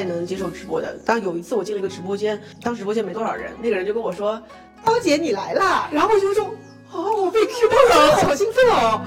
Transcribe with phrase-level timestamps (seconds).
[0.00, 0.96] 太能接受直播的。
[1.04, 4.40] 当有一次我进了一个直播间，当直播间没多少人，那个人就跟我说
[4.82, 6.44] ：“涛姐你来啦！”然后我就说
[6.90, 9.02] ：“哦，我被 Q 到了，好兴奋哦！”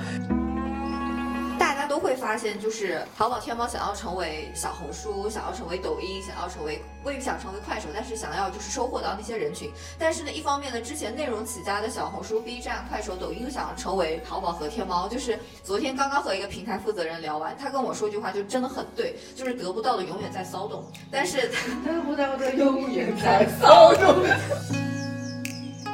[1.94, 9.70] 都会发现，就是淘宝、天猫想要成为小红书，想要成为抖音，想要成为未必想成为快手，但是想要就是收获到那些人群。
[10.00, 15.08] 但是呢，一方面呢，之前内容起家的小红书、B 站、快手、抖音想要成为淘宝和天猫。
[15.08, 21.48] 就是昨天刚刚和一个平台负责人聊完，他跟我说一句话，就真的很对，就是得不到的永远在骚动，但是
[21.86, 24.16] 得不到的永远在 骚动。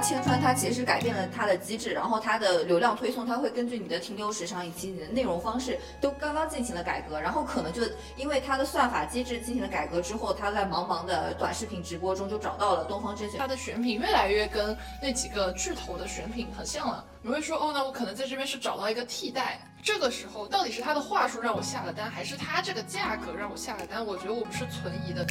[0.01, 7.81] 千川它其实改变了它的机制，然后它的流量推送，它会根据你的停留时长以及你的内容方式都刚刚进行了改革，然后可能就
[8.15, 17.03] 因为它的算法机制进行了改革之后，它在茫茫的短视频直播中就找到了东方甄选，它的选品越来越跟那几个巨头的选品很像了。
[17.21, 24.05] 你会说哦，那我可能在这边是找到一个替代，这个时候到底是他的话术让我下了单，还是他这个价格让我下了单？
[24.05, 25.27] 我觉得我不是存疑的。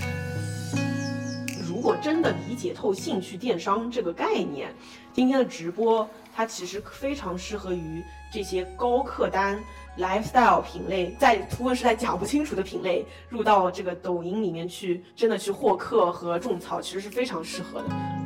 [1.78, 4.74] 如果真的理解透兴趣电商这个概念，
[5.12, 9.56] 今天的直播它其实非常适合于这些高客单、
[9.96, 18.17] lifestyle 品类，在图文时代讲不清楚的品类，入到这个抖音里面去，真的去获客和种草，其实是非常适合的。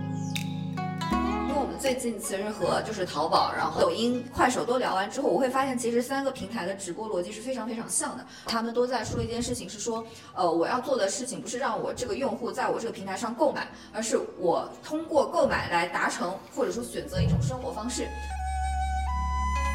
[1.82, 8.24] 最近其实和就是淘宝，然后抖音、快手都聊完之后，我会发现其实三个平台的直播逻辑是非常非常像的。
[8.46, 18.06] 他们都在说一件事情，是说，呃，我要做的事情不是让我这个用户在我这个平台上购买，而是我通过购买来达成或者说选择一种生活方式。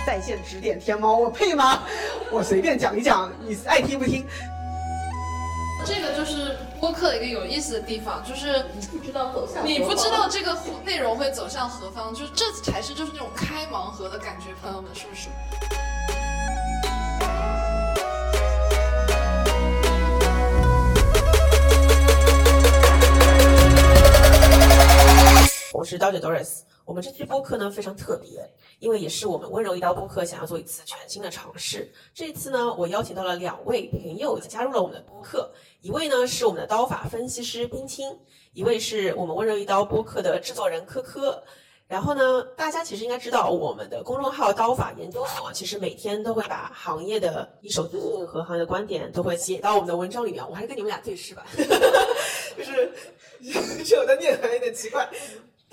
[0.06, 1.84] 在线指点天猫，我配吗？
[2.32, 4.26] 我随便讲一讲，你爱听不听？
[5.88, 15.30] 这个就是播客一个有意思的地方，就是你不知道走向，你不知道这个内容会走向何方，就是这才是就是那种开盲盒的感觉，朋友们是不是？
[25.72, 26.64] 我是刀姐 Doris。
[26.88, 28.50] 我们这期播客呢非常特别，
[28.80, 31.92] 因为也是我们温柔一刀播客想要做一次全新的尝试。
[32.14, 38.18] 这次呢，我邀请到了两位朋友加入了我们的播客，一位呢是我们的刀法分析师冰清，
[38.54, 41.44] 一位是我们温柔一刀播客的制作人科科。
[41.90, 50.42] 然后呢，大家其实应该知道，我们的公众号刀法研究所其实每天都会把行业的一手资讯和行业的观点都会写到我们的文章里面。
[50.50, 51.46] 我还是跟你们俩对视吧，
[52.58, 52.90] 就是
[53.94, 55.06] 有的念还有点奇怪。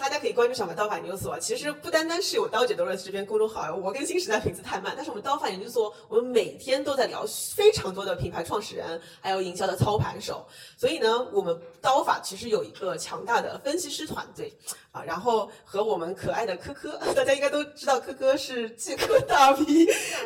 [0.04, 1.38] 大家可以关注小白刀法研究所。
[1.38, 4.92] 其实不单单是有刀姐的这边公众号，我更新时代名字太慢。
[4.94, 7.25] 但是我们刀法研究所，我们每天都在聊
[7.56, 10.47] 非常多的品牌创始人，还有营销的操盘手。
[10.76, 14.53] 所以呢，我们刀法其实有一个强大的分析师团队
[14.93, 15.03] 啊。
[15.03, 19.64] 然后和我们可爱的科科，大家应该都知道，科科是即刻大 V，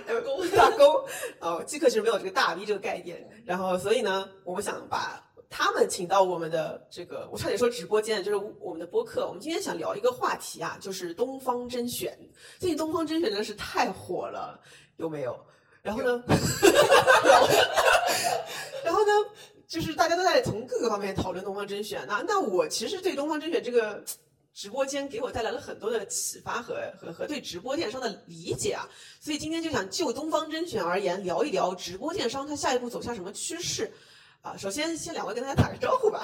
[0.05, 0.87] 大工大工。
[1.39, 3.25] 哦，即刻其实没有这个大 V 这个概念。
[3.47, 5.25] 然后，所以呢，我们想把。
[5.51, 9.27] 他们请到我们的这个，我差点说直播间，就是我们的播客。
[9.27, 12.19] 我们今天想聊一个话题啊，就是东方甄选。
[12.59, 14.61] 最近东方甄选真的是太火了，
[14.97, 15.39] 有没有？
[15.83, 16.23] 然后呢？
[18.85, 19.13] 然后呢？
[19.67, 22.03] 就是大家都在从各个方面讨论东方甄选。
[22.09, 24.03] 那那我其实对东方甄选这个
[24.55, 28.89] 直播间给我带来了很多的启发和和和对直播电商的理解啊。
[29.21, 33.93] 所以今天就想就东方甄选而言，聊一聊直播电商它下一步走向什么趋势。
[34.43, 36.23] 啊，首先先两位跟大家打个招呼吧。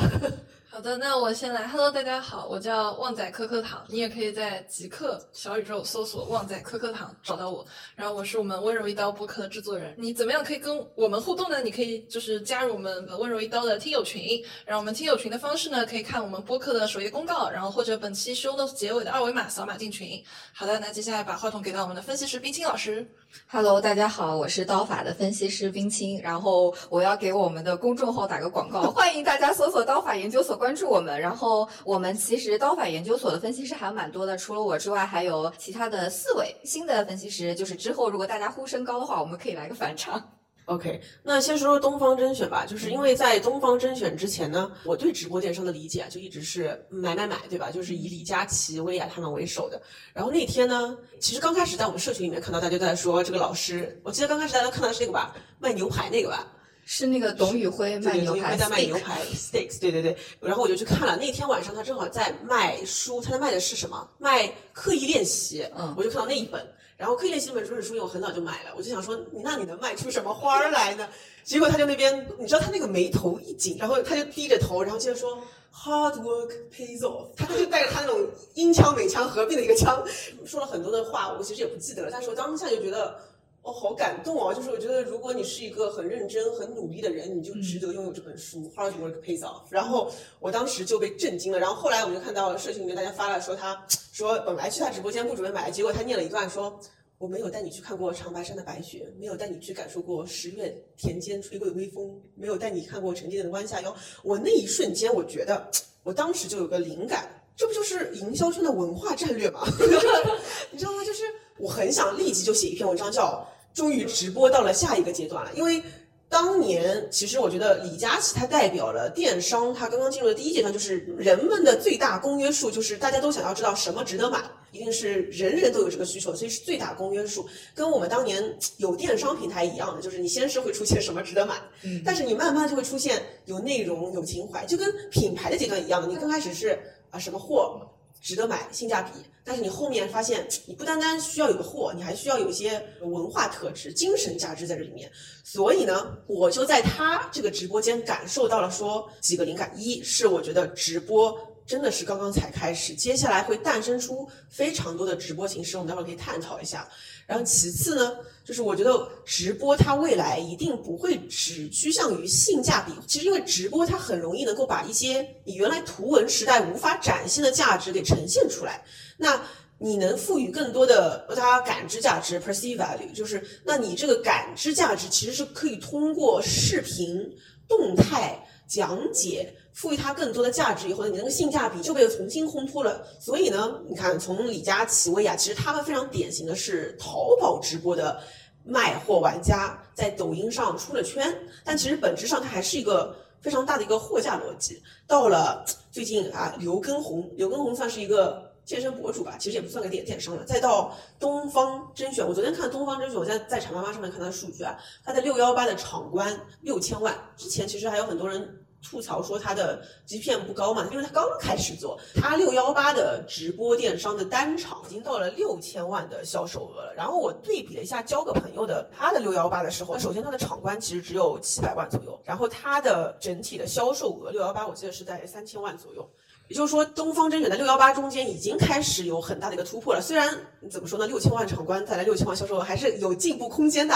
[0.74, 1.68] 好的，那我先来。
[1.68, 7.64] Hello，大家好，我叫旺仔可可糖，你也可以在极客小宇宙搜索“旺仔可可糖”找到我。
[7.94, 9.94] 然后我是我们温柔一刀播客的制作人。
[9.96, 11.62] 你怎么样可以跟我们互动呢？
[11.62, 14.44] 你可以就是加入我们温柔一刀的听友群。
[14.66, 20.20] 然后我们听友群的方式呢，可以看我们播客的首页公告，然后或者本期 show notes 结尾的二维码扫码进群。
[20.52, 23.08] 好的，那接下来把话筒给到我们的分析师冰清老师。
[23.46, 26.20] Hello，大家好，我是刀法的分析师冰清。
[26.20, 31.20] 然后我要给我们的公众号打个广告，欢迎大家搜索刀法研究所关注我们。
[31.20, 37.54] 然后我们其实刀法研究所的分析师还蛮多的，除了我之外，还有其他的四位新的分析师。
[37.54, 40.30] 就是之后如果大家呼声高的话，我们可以来个返场。
[40.66, 47.70] OK，那先说说东方甄选吧，就是因为在东方甄选之前呢，我对直播电商的理解啊就一直是买买买，对吧？
[47.70, 49.78] 就是以李佳琦、薇娅他们为首的。
[50.14, 56.46] 然后那天呢，其实刚开始在我们社群里面看到大家都在说这个老师，我记得刚开始大家看到是那个吧，卖牛排那个吧，
[56.84, 60.16] 是那个董宇辉卖牛排在卖牛排 steaks，对对对。
[60.40, 64.08] 然后我就去看了，那天晚上他正好在卖书，他在卖的是什么？
[64.18, 65.66] 卖刻意练习。
[65.76, 66.64] 嗯，我就看到那一本。
[66.96, 71.08] 然后刻意练习那本这本书，我很早就买了，我就想说，那你能卖出什么花儿来呢？
[71.42, 75.36] 结果他就那边，你知道他那个眉头一紧，然后他就低着头，然后接着说
[75.74, 77.26] ，Hard work pays off。
[77.36, 80.04] 他他就带着他那种音腔美腔合并的一个腔，
[80.46, 83.18] 说了很多的话，我其实也不记得了，但是我当下就觉得，
[83.64, 84.52] 哦，好感动哦！
[84.52, 89.62] 就是我觉得，如果你是一个很认真、很努力的人，你就值得拥有这本书《Hard Work Pays Off》。
[89.70, 91.58] 然后我当时就被震惊了。
[91.58, 96.78] 然后后来我们就看到社群里面大家发了，说他说本来去他直播间不准备买，结果他念了一段说
[97.16, 105.70] ：“我没有带你去看过长白山的白雪，没有带你去感受过十月田间吹过的微风，没有带你看过沉甸甸的弯下腰。”我那一瞬间，我觉得
[106.02, 109.62] 我当时就有个灵感，这不就是营销圈的文化战略吗？
[110.70, 111.02] 你知道吗？
[111.02, 111.22] 就是
[111.56, 113.42] 我很想立即就写一篇文章，叫。
[113.74, 115.82] 终于直播到了下一个阶段了，因为
[116.28, 124.42] 当年其实我觉得李佳琦他代表了电商，他刚刚进入的第一阶段，就是人们的最大公约数，就是大家都想要知道什么值得买，
[124.72, 128.42] 一定是人人都有这个需求，所以是最大公约数，跟我们当年
[128.78, 136.78] 有电商平台一样的，就是你先是会出现什么值得买，嗯，但是你慢慢就会出现有内容、有情怀，就跟品牌的阶段一样的，你刚开始是
[137.10, 137.80] 啊什么货。
[138.24, 139.10] 值得买，性价比。
[139.44, 145.12] 但是你后面发现，你不单单需要有个货，你还需要有一些文化特质、精神价值在这里面。
[145.44, 149.70] 所以呢，我就在他这个直播间感受到了说几个灵感。
[149.76, 156.86] 一是我觉得直播真的是刚刚才开始，接下来会诞生出非常多的直播形式，我们待会儿可以探讨一下。
[157.26, 162.92] 然后其次呢，就是我觉得直播它未来一定不会只趋向于性价比。
[163.06, 168.84] 其实因为直播它很容易能够把一些你原来图文时代无法展现的价值给呈现出来。
[169.16, 169.40] 那
[169.78, 177.18] 你能赋予更多的大家感知价值 （perceive value），就是那你这个感知价值其实是可以通过视频
[177.66, 178.38] 动态
[178.68, 179.50] 讲解。
[179.74, 183.04] 赋予它更多的价值以后呢，你那个性价比就被重新烘托了。
[183.20, 188.20] 所以呢，你看从李佳琦、薇娅，其实他们非常典型的是淘宝直播的
[188.64, 191.36] 卖货玩家，在抖音上出了圈。
[191.64, 194.80] 但其实本质上它还是一个非常大的一个货架逻辑。
[195.08, 200.44] 到了最近啊，刘畊宏，刘畊宏算是一个健身博主吧，其实也不算个电电商了。
[200.44, 208.60] 再到东方甄选，我昨天看东方甄选，我在在产妈妈上面看他的数据啊，它的六幺八的场观六千万，之前其实还有很多人。
[208.84, 216.94] 吐槽说他的 GPM 不高嘛，因为他刚开始做，他六幺八的直播电商的单场已经到了六千万的销售额了。
[216.94, 226.08] 然后我对比了一下交个朋友的他的六幺八的时候，首先他的场观其实只有七百万左右，然后他的整体的销售额六幺八我记得是在三千万左右。
[226.48, 230.00] 也就是说，东方甄选在六幺八中间已经开始有很大的一个突破了。
[230.02, 230.28] 虽然
[230.70, 233.94] 怎么说呢，六千万场观带来六千万销售额还是有进步空间的，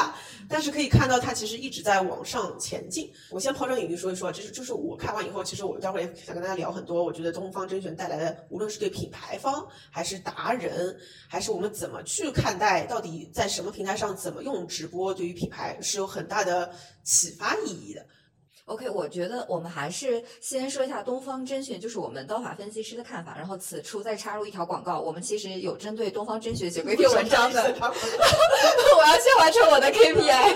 [0.48, 3.12] 但是可以看到它其实一直在往上前进。
[3.30, 7.04] 我先抛砖引玉说一说，这是就是我看完以后，其实我待会儿也想跟大家聊很多。
[7.04, 10.96] 我觉得东方甄选带来的，无论是对品牌方，还是达人，
[11.28, 16.72] 还是我们怎么去看待，到底在什么平台上怎么用直播，对于品牌是有很大的
[17.02, 18.06] 启发意义的。
[18.68, 23.34] OK，我觉得我们还是先说一下东方甄选，就是我们刀法分析师的看法。
[23.36, 27.62] 然后此处再插入一条广告，我们其实有针对东方甄选写过一篇文章的。
[27.80, 30.54] 我要先完成我的 KPI。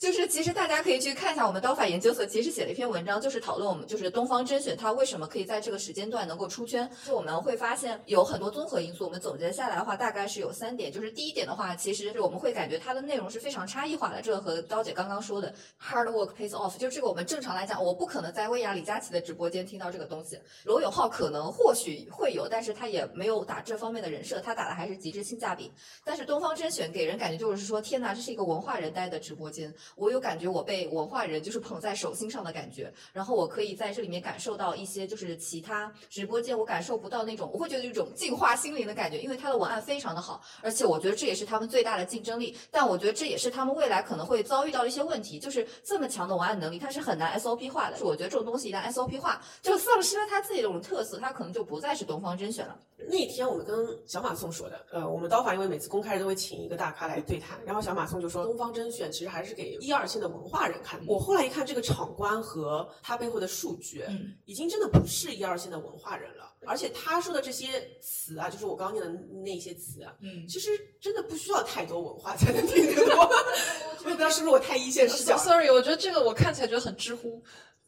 [0.00, 6.90] 就是其实大家可以去看一下我们刀法研究所，其实写了一篇文章，就是讨论我们就是东方甄选它为什么可以在这个时间段能够出圈。
[7.04, 10.90] 就我们会发现有很多综合因素，我们总结下来的话，大概是有三点。
[10.90, 14.22] 就是第一点的话，其实我们会感觉它的内容是非常差异化的。
[14.22, 20.40] 这个和刀姐刚刚说的 hard work pays off，就这个我们正常来讲，我不可能在薇娅李佳琦的直播间听到这个东西。
[20.64, 25.70] 罗永浩可能或许会有，但是他也没有打这方面的人设，他打的还是极致性价比。
[26.02, 30.60] 但是东方甄选给人感觉就是说，天哪，这是一个文化人待的直播间，我有感觉我。
[30.70, 42.56] 被文化人就是捧在手心上的感觉，然后我可以在这里面感受到一些就是其他直播间我感受不到那种，我会觉得一种净化心灵的感觉，因为他的文案非常的好，而且我觉得这也是他们最大的竞争力。
[42.70, 47.96] 但我觉得这也是他们未来可能会遭遇到的一些问题，就是这么强的文案能力，它是很难 SOP 化的。
[47.96, 52.78] 是我觉得这种东西一旦 SOP 化，就丧失了它自己的这种特色，它可能就不再是东方甄选了。
[53.08, 53.76] 那天我们跟
[54.06, 61.00] 小马宋说的，呃，我们刀法因为每次公开都会请一个大咖来对谈，然后小马宋就说东方甄选其实还是给一二线的文化人看。
[61.06, 66.46] 我后来一看这个场观和他背后的数据，嗯，已经真的不是一二线的文化人了。
[66.66, 67.66] 而且他说的这些
[68.02, 69.10] 词啊，就是我刚念的
[69.42, 70.68] 那些词啊，嗯，其实
[71.00, 73.18] 真的不需要太多文化才能听得懂。
[73.18, 77.42] 我 不知道是不是我太一线视角？Sorry，我觉得这个我看起来觉得很知乎。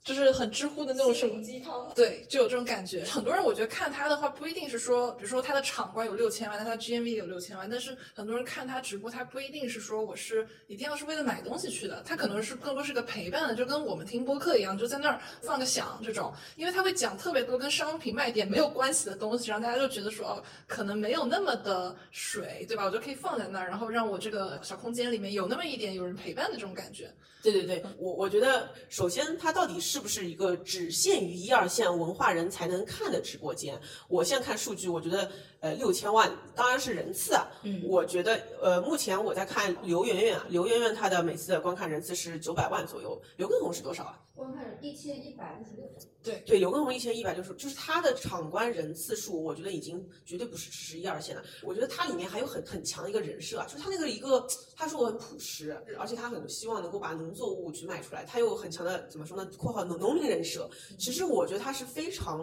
[0.04, 3.04] 就是很知乎的那种什么鸡汤，对，就有这种感觉。
[3.04, 22.84] 很多人我觉得看他的话，不一定是说，比如说他的场观有六千万，但他 GMV 有六千万，但是很多人看他直播，他不一定是说我是一定要是为了买东西去的，他可能是更多是个陪伴的，就跟我们听播客一样，就在那儿放个响这种，因为他会讲特别多跟商品卖点没有关系的东西，让大家就觉得说哦，可能没有那么的水，对吧？
[22.86, 27.08] 我就可以放在那儿，然后让我这个小空间里面有那么一点有人陪伴的这种感觉。
[27.40, 29.91] 对对对，我我觉得首先他到底是。
[29.92, 33.78] 是不是一个只限于一二线文化人才能看的直播间？
[34.08, 35.30] 我现在看数据，我觉得
[35.62, 44.18] 呃六千万当然是人次啊，嗯我觉得呃目前我在看刘媛媛啊，刘媛媛她的每次的观看人次是九百万左右，刘畊宏是多少啊？
[44.34, 45.88] 观看一千一百六十六。
[46.22, 51.42] 对，刘畊宏一千一百六十，就是他的场观人次数，我觉得已经绝对不是只是一二线了。
[51.62, 54.44] 我觉得他里面还有很很强的一个人设啊，就是他那个一个，
[54.76, 60.68] 他说我很朴实，而且他很希望能够把农作物去卖出来，他有很强的怎么说呢？（括号农农民人设）。
[60.98, 62.40] 其实我觉得他是非常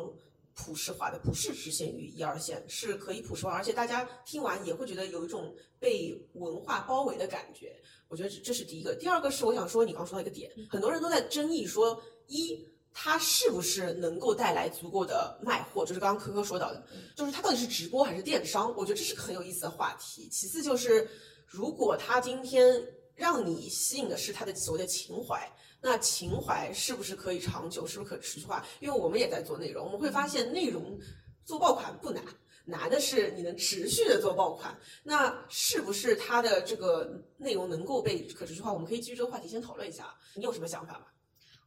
[0.59, 7.75] 普世化的，不是只限于一二线，是可以普世化，而且大家听完也会觉得有一种被文化包围的感觉。
[8.09, 12.67] 我觉得这这是第一个，第二个是我想说你刚说到一个点，很多人都在争议说一。
[12.91, 15.85] 它是不是能够带来足够的卖货？
[15.85, 16.83] 就是刚刚科科说到的，
[17.15, 18.75] 就是它到底是直播还是电商？
[18.75, 20.27] 我觉得这是个很有意思的话题。
[20.29, 21.07] 其次就是，
[21.45, 22.83] 如果它今天
[23.19, 27.85] 让你吸引的是他的所谓的情怀，那情怀是不是可以长久？
[27.85, 28.65] 是不是可持续化？
[28.79, 30.97] 因为我们也在做内容，我们会发现内容
[31.43, 32.23] 做爆款不难。
[32.63, 38.71] 难的是你能持续的做爆款，那是不是它的这个内容能够被可持续化？
[38.71, 41.05] 我们可以基于这个话题先讨论一下，你有什么想法吗？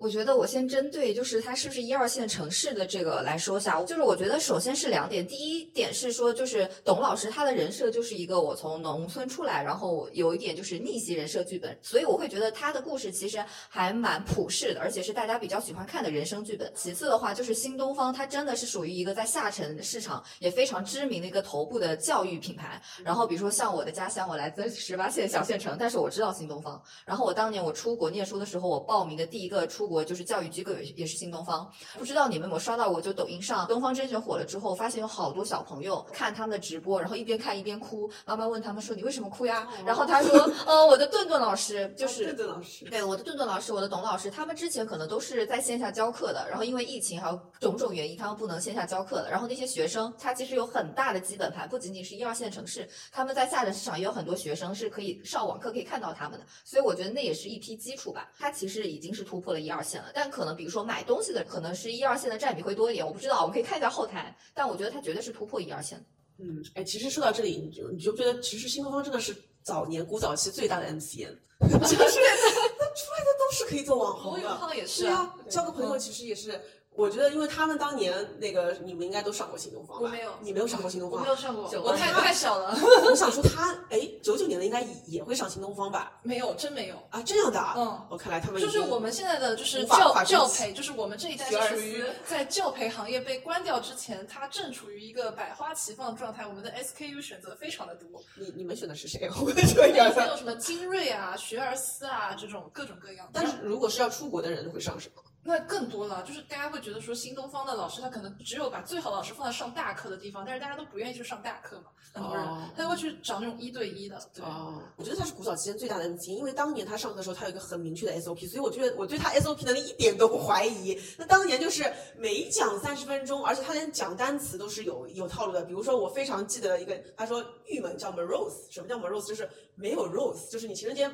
[0.03, 16.69] 我觉得我先针对就是它是不是一二线城市的这个来说下，就是我觉得首先是两点，第一点是说就是董老师他的人设就是一个我从农村出来，然后有一点就是逆袭人设剧本，所以我会觉得他的故事其实还蛮普世的，而且是大家比较喜欢看的人生剧本。
[16.75, 22.83] 其次的话就是新东方，它真的是属于一个在下沉市场也非常知名的一个头部的教育品牌。
[23.05, 26.83] 然后比如说像我的家乡，我来自十八线小县城，但是我知道新东方。
[27.07, 31.71] 然后我当年我出国念书的时候，我报名的第一个出国就是教育机构，也也是新东方。
[31.99, 33.03] 不知道你们有没有刷到过？
[33.03, 38.09] 就抖音上东方甄选火了之后，发现有好多小朋友看他们的直播，然后一边看一边哭。
[38.25, 49.29] 妈妈问他们说：“你为什么哭呀？”然后他说：“呃，我的顿顿老师就是顿顿老师，对我的顿顿老师，我的董老师，他们之前可能都是在线下教课的，然后因为疫情还有种种原因，他们不能线下教课了。
[49.29, 58.31] 然后那些学生，他其实有很大的基本盘，不仅仅是一二线城市，他们在下沉市场也有很多学生是可以上网课可以看到他们的，所以我觉得那也是一批基础吧。
[58.39, 66.05] 他其实已经是突破了一二线了，但可能比如说买东西的，可能是一二线的占比会多一点，我不知道，我们可以看一下后台，但我觉得它绝对是突破一二线的。
[66.39, 74.49] 嗯，哎，其实说到这里，你就你就觉得，其实新东方真的是早年古早期最大的 MCN， 就是他出来的都是可以做网红的。
[74.49, 76.61] 浩也是对啊，交个朋友其实也是，
[76.95, 80.03] 我觉得因为他们当年那个，你们应该都上过新东方吧？
[80.05, 81.31] 我没有你没有上过新东方我没。
[81.31, 82.77] 有上过，我太太小了，
[83.09, 86.21] 我想说他，哎，九九年的应该也也会上新东方吧？
[86.23, 86.97] 没有，真没有。
[87.11, 87.75] 啊，这样的啊。
[87.77, 96.47] 嗯，我看来他们就是我们现在的就是教教培，就是我们这一代是属于在教培行业被关掉之前，它正处于一个百花齐放的状态。
[96.47, 98.07] 我们的 SKU 选择非常的多，
[98.37, 99.31] 你你们选的是谁？
[99.43, 103.33] 我这还样有什么精锐啊、学而思啊这种各种各样的。
[103.33, 105.23] 但是如果是要出国的人会上什么？
[105.45, 114.45] 那更多了，就是大家会觉得说新东方的老师他可能只有把最好的老师放在上大课的地方，但是大家都不愿意去上大课嘛，很多人、哦他会去找那种一对一的，对。
[114.45, 120.99] 哦，我觉得他是古早期间最大的 MCN，因为当年他上课的时候，他有一个很明确的 SOP，所以我觉得我对他 SOP 能力一点都不怀疑。
[121.19, 121.85] 那当年就是
[122.17, 125.63] 每讲三十分钟，而且他连讲单词都是有有套路的。
[125.65, 129.27] 比如说，我非常记得一个，他说郁闷叫 morose，什么叫 morose？
[129.27, 131.11] 就是没有 rose，就是你情人节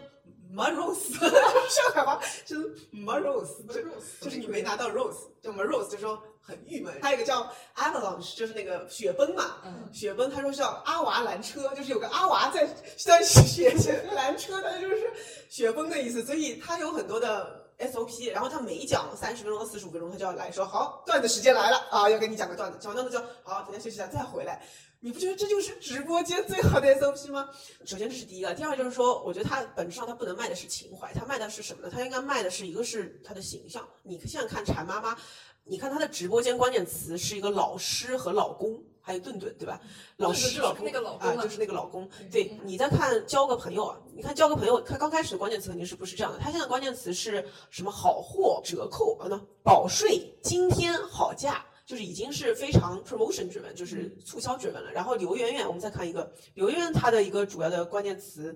[0.55, 1.35] morose， 就是
[1.71, 3.83] 上海话就是 morose，就
[4.21, 6.95] 就是你没拿到 rose，叫 morose，就说很郁闷。
[7.03, 9.89] 还有一个叫 avalanche，就是那个雪崩嘛，嗯。
[9.93, 15.13] 雪崩，他说是叫阿娃拦车，就是有个阿娃在在雪雪拦车，他就是
[15.49, 24.63] 雪崩的意思，所以他有很多的 SOP，然后他每讲三十分钟到四十五分钟，他就要来说好段子时间来了啊，要给你讲个段子，讲完段子就好，等下休息一下再回来。
[25.01, 27.49] 你不觉得这就是直播间最好的 SOP 吗？
[27.85, 31.91] 首先这是第一个，第二就是说，我觉得它本质上它不能卖的是情怀，它卖的是什么呢？
[31.93, 33.89] 它应该卖的是一个是它的形象。
[34.03, 35.17] 你现在看馋妈妈，
[35.63, 39.81] 你看她的直播间关键词是一个老师和老公，还有顿顿，对吧？
[40.17, 42.05] 老师是老公那个老公啊，就是那个老公。
[42.19, 46.41] 嗯对，你再看交个朋友啊，你看交个朋友，他刚开始的关键词肯定是不是这样的？
[46.41, 47.91] 他现在关键词是什么？
[47.93, 51.65] 好货、折扣啊，那保税、今天好价。
[51.89, 54.93] 就是已经是非常 promotion driven，就是促销 driven 了。
[54.93, 58.55] 然后刘媛媛，我们再看一个刘媛媛，她的一个主要的关键词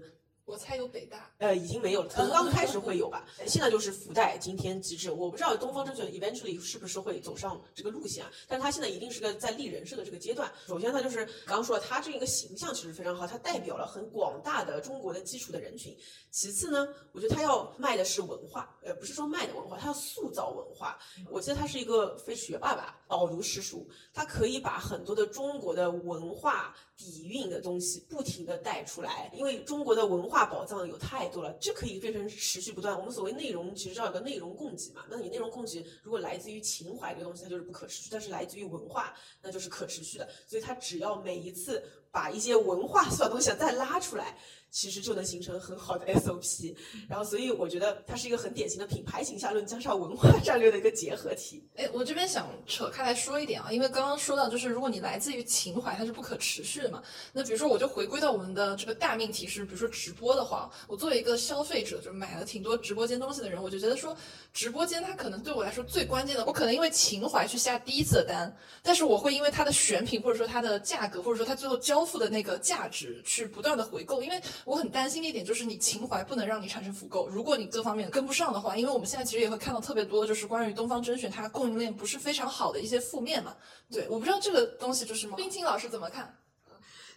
[0.53, 3.25] 我猜有北大，呃，已经没有了，可能刚开始会有吧。
[3.47, 8.31] 现在就是福袋、今天极致，我不知道东方甄选 eventually 是不是会走上这个路线啊？
[8.47, 10.53] 但是它现在一定是个在立人设的这个阶段。
[10.67, 15.97] 首先，它就是刚刚说了，它这个形象其实非常好，它代表了很广大的中国的基础的人群。
[16.31, 20.99] 其次呢，我觉得它要卖的是文化，呃，不是说卖的文化，它要塑造文化。
[21.31, 26.77] 我记得他是一个非学霸吧，饱读诗书，他可以把很多的中国的文化
[27.11, 32.97] 底蕴的东西不停的带出来，因为中国的文化宝藏有太多了，这可以变成持续不断。
[32.99, 35.05] 我们所谓内容，其实叫有个内容供给嘛。
[35.11, 40.29] 那你内容供给如果来自于情怀这个东西，它就是不可持续；但是来自于文化，那就是可持续的。
[40.47, 41.83] 所以它只要每一次
[42.13, 44.37] 把一些文化小东西再拉出来。
[44.75, 46.75] 其实就能形成很好的 SOP，
[47.07, 51.63] 然后所以我觉得它是一个很典型的品牌形象论加上文化战略的一个结合体。
[51.77, 57.03] 哎，我这边想扯开来说一点啊，因为刚刚说到就是如果你来自于情怀，它是不可持续的嘛。
[57.35, 64.17] 那比如说我就回归到我们的这个大命题是，比如说直播的话，我作为一个消费者，就买了挺多直播间东西的人，我就觉得说
[64.55, 74.41] 直播间它可能对我来说最关键的，我可能因为情怀去下第一次的单，但是我会因为它的选品或者说它的价格或者说它最后交付的那个价值去不断的回购，因为。
[74.65, 77.29] 我很担心的一点就是你情怀不能让你产生复购。
[77.29, 83.57] 如果你各方面跟不上的话，因为我们现在其实也会看到特别多，就是关于东方甄选它供应链不是非常好的一些负面嘛。
[83.91, 86.37] 对，我不知道这个东西就是冰清老师怎么看？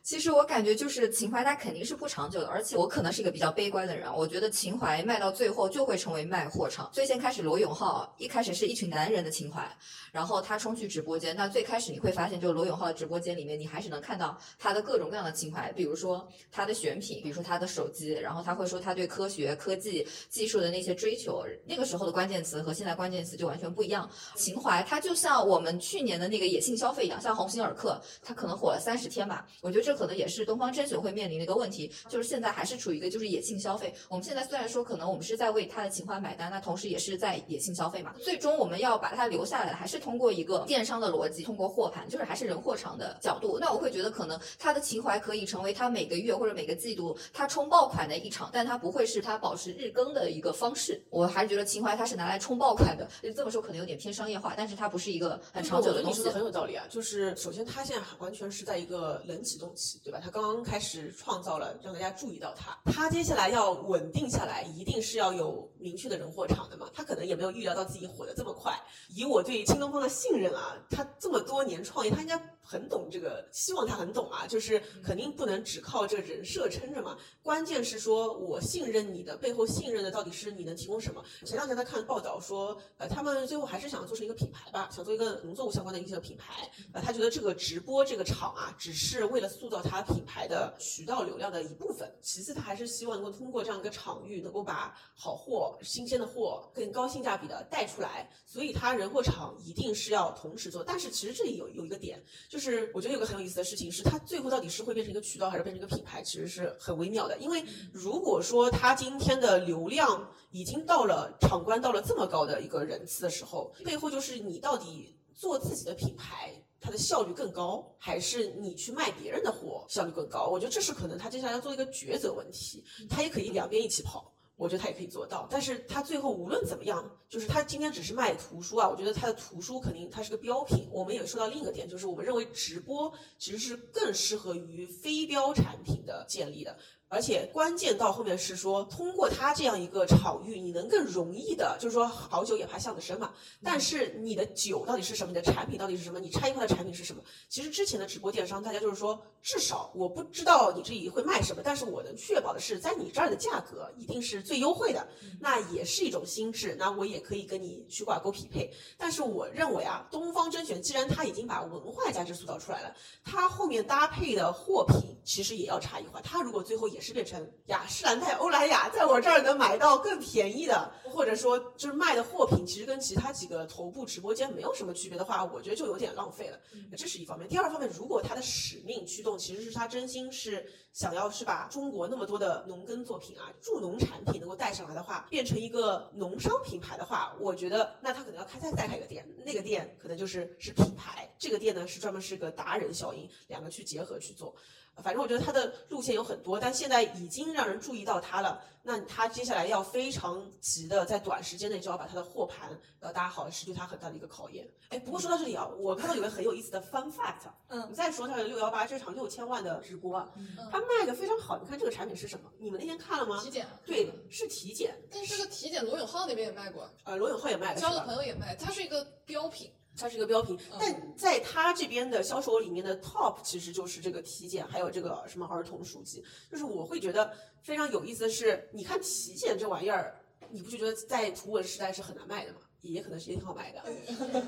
[0.05, 2.47] 其实我感觉就是情怀，它肯定是不长久的。
[2.47, 6.87] 而且我可能是一个比较悲观的人，我觉得情怀卖到最后就会成为卖货场。
[6.93, 9.67] 最先开始罗永浩一开始是一群男人的情怀，
[10.11, 11.35] 然后他冲去直播间。
[11.35, 21.43] 那最开始你会发现，就罗永浩的直播间里面，你还是能看到他的各种各样的情怀，比如说他的选品，比如说他的手机，然后他会说他对科学、科技、技术的那些追求。
[21.65, 24.07] 那个时候的关键词和现在关键词就完全不一样。
[24.35, 29.47] 情怀它就像我们去年的那个野性消费一样，像鸿星尔克，它可能火了三十天吧。
[29.61, 29.94] 我觉得这。
[29.95, 33.93] 可能也是东方甄选会面临的一个问题，就是现在还是处于一个就是野性消费。
[34.09, 38.13] 我们现在虽然说可能我们是在为他的情怀买单，那同时也是在野性消费嘛。
[38.21, 43.57] 最终我们要把它留下来，还是通过一个电商的逻辑，通过货盘，就是还是人货场的角度。
[43.59, 51.01] 那我会觉得可能他的情怀可以成为他每个月或者每个季度他冲爆款的一场，但他不会是他保持日更的一个方式。
[51.09, 56.25] 我还是觉得情怀它是拿来冲爆款的，这么说可能有点偏商业化，但是它不是一个很长久的东西。
[56.35, 59.84] 很有道理啊，就是首先它现在完全是在一个冷启动期。
[60.03, 60.19] 对吧？
[60.23, 62.77] 他刚刚开始创造了，让大家注意到他。
[62.91, 66.89] 他接下来要稳定下来，一定是要有明确的人货场的嘛。
[66.91, 68.73] 他可能也没有预料到自己火的这么快。
[69.15, 72.41] 以我对新东方的信任啊，他这么多年创业，他应该。
[72.67, 77.15] 很懂这个，希望他很懂啊，就是肯定不能只靠这个人设撑着嘛。
[77.43, 81.23] 关键是说我信任你的背后信任的到底是你能提供什么？
[81.45, 86.67] 前两天在看报道说，呃，他们最后还是想做成一个品牌吧，想做一个农作物相关的一些品牌。
[86.91, 92.11] 呃，他觉得这个直播这个场啊，只是为了塑造他品牌的渠道流量的一部分。
[92.19, 98.29] 其次，他还是希望能够通过这样一个场域，能够把好货、新鲜的货、更高性价比的带出来。
[98.45, 100.83] 所以，他人货场一定是要同时做。
[100.83, 102.23] 但是，其实这里有有一个点。
[102.49, 107.37] 就是我觉得有个很有意思的事情是，它最后到底是会变成一个渠道，还是变成一个品牌，其实是很微妙的。
[107.39, 120.47] 因为如果说它今天的流量已经到了场观到了这么高的一个人次的时候，背后就是你到底做自己的品牌，它的效率更高，还是你去卖别人的货效率更高？
[120.47, 122.83] 我觉得这是可能他接下来要做一个抉择问题。
[123.09, 124.31] 他也可以两边一起跑。
[124.57, 130.87] 我觉得他也可以做到，但是他最后无论怎么样，就是他今天只是卖图书啊，我觉得他的图书肯定它是个标品。
[130.91, 136.77] 我们也说到另一个点，就是我们认为直播其实是更适合于非标产品的建立的。
[137.07, 143.31] 而且关键到后面是说，通过它这样一个场域，你能更容易的，就是说好酒也怕巷子深嘛。
[143.63, 145.29] 但是你的酒到底是什么？
[145.29, 146.19] 你的产品到底是什么？
[146.19, 147.21] 你差异化的产品是什么？
[147.47, 155.07] 其实之前的直播电商，大家就是说，至少我不知道你这里会卖什么，但是我能确保的是，在你这儿的价格一定是最优惠的。
[155.39, 158.73] 那也是一种心智，那我也可以跟你去挂钩匹配。
[158.97, 166.19] 但是我认为啊，东方甄选既然它已经把文化价值塑造出来了，它后面搭配的货品其实也要差异化。
[166.21, 176.57] 它如果最后也是变成雅诗兰黛、欧莱雅，在我这儿能买到更便宜的，或者说就是卖的货品，其实跟其他几个头部直播间没有什么区别的话，我觉得就有点浪费了。
[176.95, 177.49] 这是一方面。
[177.49, 194.55] 第二方面，如果他的使命驱动其实是他真心是想要是把中国那么多的农耕作品啊、助农产品能够带上来的话，变成一个农商品牌的话，我觉得那他可能要开再再开一个店，那个店可能就是是品牌，这个店呢是专门是个达人效应，两个去结合去做。
[195.03, 198.61] 反正我觉得他的路线有很多，但现在已经让人注意到他了。
[198.87, 202.69] 那他接下来要非常急的在短时间内就要把他的货盘
[203.01, 204.67] 要搭好，是对他很大的一个考验。
[204.89, 207.49] 哎，不过说到这里啊，我看到有个很有意思的 fun fact。
[207.67, 210.23] 嗯，你再说他的六幺八这场六千万的直播，
[210.71, 211.57] 他卖的非常好。
[211.57, 212.47] 你看这个产品是什么？
[212.59, 213.41] 你们那天看了吗？
[213.43, 213.65] 体检。
[213.83, 214.95] 对，是体检。
[215.09, 216.87] 但是这个体检罗永浩那边也卖过。
[217.05, 217.73] 呃，罗永浩也卖。
[217.73, 219.71] 交的朋友也卖，它是一个标品。
[219.97, 226.23] 它是一个标品，但在它这边的销售里面的 top 其实就是这个体检，还有这个什么儿童书籍。
[226.51, 227.31] 就是我会觉得
[227.61, 230.15] 非常有意思的是，你看体检这玩意儿，
[230.49, 232.59] 你不就觉得在图文时代是很难卖的吗？
[232.93, 233.81] 也可能是也挺好买的。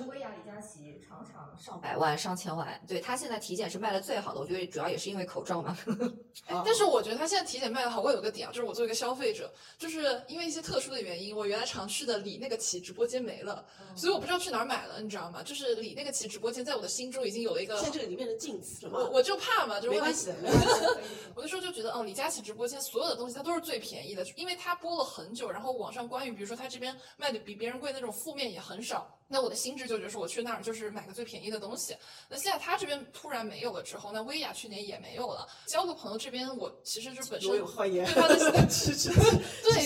[0.08, 5.78] 薇娅、 李佳琦常常上百万、上千万，对他现在体检是卖的最好的，我觉得主要也是因为口罩嘛。
[6.66, 15.42] 但是我觉得他现在体检卖的好，我有个点啊，就是我作为一个消费者，就是因为一些特殊的原因，我原来常去的李那个旗直播间没了，所以我不知道去哪儿买了，你知道吗？
[15.44, 19.00] 就是李那个旗直播间，在我的心中已经有了一个现在这个已经变成禁词了吗？
[19.00, 20.86] 我我就怕嘛，就是没关系， 没关系。
[21.36, 29.08] 我那时候就觉得，哦，李佳琦直播间所有的东西它都是最便宜的，因为他播了很久，然后网上关于比如说他这边卖的比别人贵那种负面也很少。
[29.28, 31.96] 那我的心智就觉得说，我去那儿就是买个最便宜的东西。
[32.30, 35.48] 那现在他这边突然没有了之后，那薇娅去年也没有了。
[35.68, 39.10] 交个朋友这边，我其实是本身有，对他的吃吃
[39.64, 39.86] 对，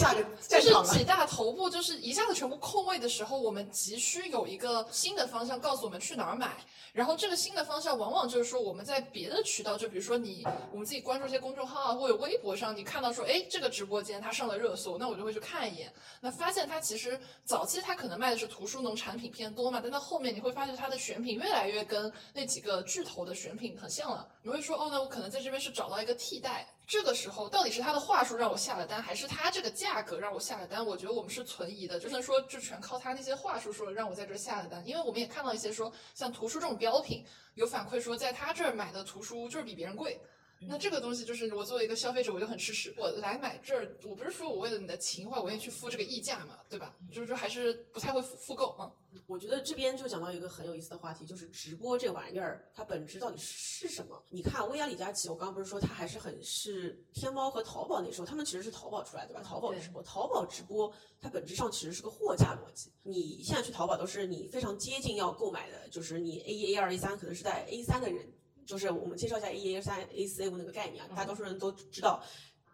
[0.61, 6.57] 就是几大头部，就是一下子全部空位的时候，我们急需有一个新的方向告诉我们去哪儿买。
[6.93, 15.91] 然后这个新的方向往往就是说我们在别的渠道，就比如说你我们自己关注一些公众号啊，或者微博上，你看到说，哎，这个直播间它上了热搜，那我就会去看一眼。
[16.19, 24.27] 那发现它其实早期它可能卖的是图书农产品偏多嘛，但到后面你会发现它的选品越来越跟那几个巨头的选品很像了。
[24.41, 26.67] 你会说，哦，那我可能在这边是找到一个替代。
[26.85, 30.85] 这个时候到底是他的话术让我下了单，还是他这个价格让我下了单？
[30.85, 34.85] 我觉得我们是存疑的，就能说就全靠他那些话术说让我在这下了单。
[34.85, 40.19] 因为我们也看到一些说，像图书这种标品，有反馈说在他这儿买的图书就是比别人贵。
[40.67, 42.93] 那这个东西就是我作为一个消费者，我就很吃屎。
[42.97, 46.95] 我来买这儿，我不是说我为了你的情怀，我愿意去付这个溢价嘛，对吧？
[47.11, 48.91] 就是说还是不太会复复购啊。
[49.27, 54.23] 我觉得这边就讲到一个很有意思的话题，就是直播这玩意儿，它本质到底是什么？
[54.29, 59.41] 你看薇娅、李佳琦，我刚刚不是说他还是很是天猫和淘宝那时候，他们其实是淘宝出来对吧？
[59.43, 62.91] 淘宝直播，淘宝直播它本质上其实是个货架逻辑。
[63.03, 68.31] 你现在去淘宝都是你非常接近要购买的，就是你 A 一、A 二、A 三，可能是在 A 三的人。
[68.65, 72.23] 就是我们介绍一下 A 一、A 三、A 四、A 五那个概念啊，大多数人都知道。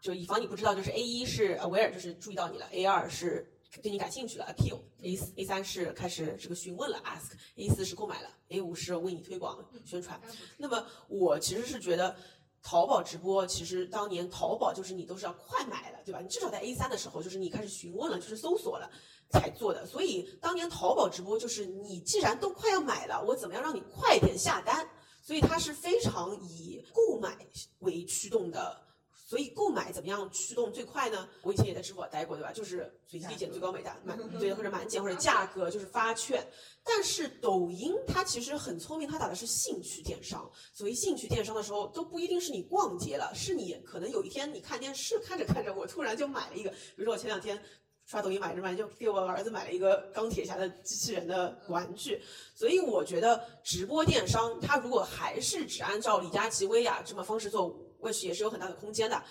[0.00, 10.20] 就以防你不知道，就是 A 一是 aware，就是注意到你了；A 二是对你感兴趣了；appeal；A 四 A 三是开始这个询问了；ask；A 四是购买了；A 五是为你推广宣传。
[10.56, 12.14] 那么我其实是觉得，
[12.62, 16.20] 淘宝直播其实当年淘宝就是你都是要快买了，对吧？
[16.20, 18.88] 你至少在 A 三的时候，就是你开始询问了，就是搜索了
[19.32, 19.84] 才做的。
[19.84, 24.88] 所以当年淘宝直播就是你既然都快要买了，我怎么样让你快点下单？
[25.28, 27.36] 所以它是非常以购买
[27.80, 28.80] 为驱动的，
[29.14, 31.28] 所以购买怎么样驱动最快呢？
[31.42, 32.50] 我以前也在支付宝待过，对吧？
[32.50, 36.42] 就是随机立减最高买单满对或者满减或者价格就是发券。
[36.82, 40.50] 但是抖音它其实很聪明，它打的是兴趣电商。
[40.72, 47.62] 所谓兴趣电商的时候，都不一定是你逛街了，是你可能有一天你看电视看着看着，我突然就买了一个，比如说我前两天。
[48.08, 52.18] 刷抖音买着买就给我儿子买了一个钢铁侠的机器人的玩具，
[52.54, 57.68] 所以我觉得直播电商它如果还是只按照李佳琦、薇娅这么方式做，
[58.00, 59.22] 或许也是有很大的空间的。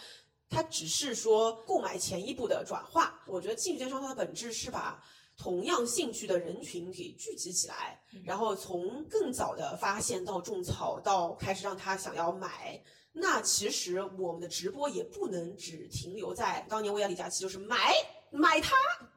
[0.48, 3.20] 它只是说购买前一步的转化。
[3.26, 5.04] 我觉得兴趣电商它的本质是把
[5.36, 12.80] 同样兴趣的人群给聚集起来，然后从更早的发现到种草到开始让他想要买。
[13.12, 17.92] 那其实我们的直播也不能只停留在当年薇娅、李佳琦就是买。
[18.32, 18.76] 买它。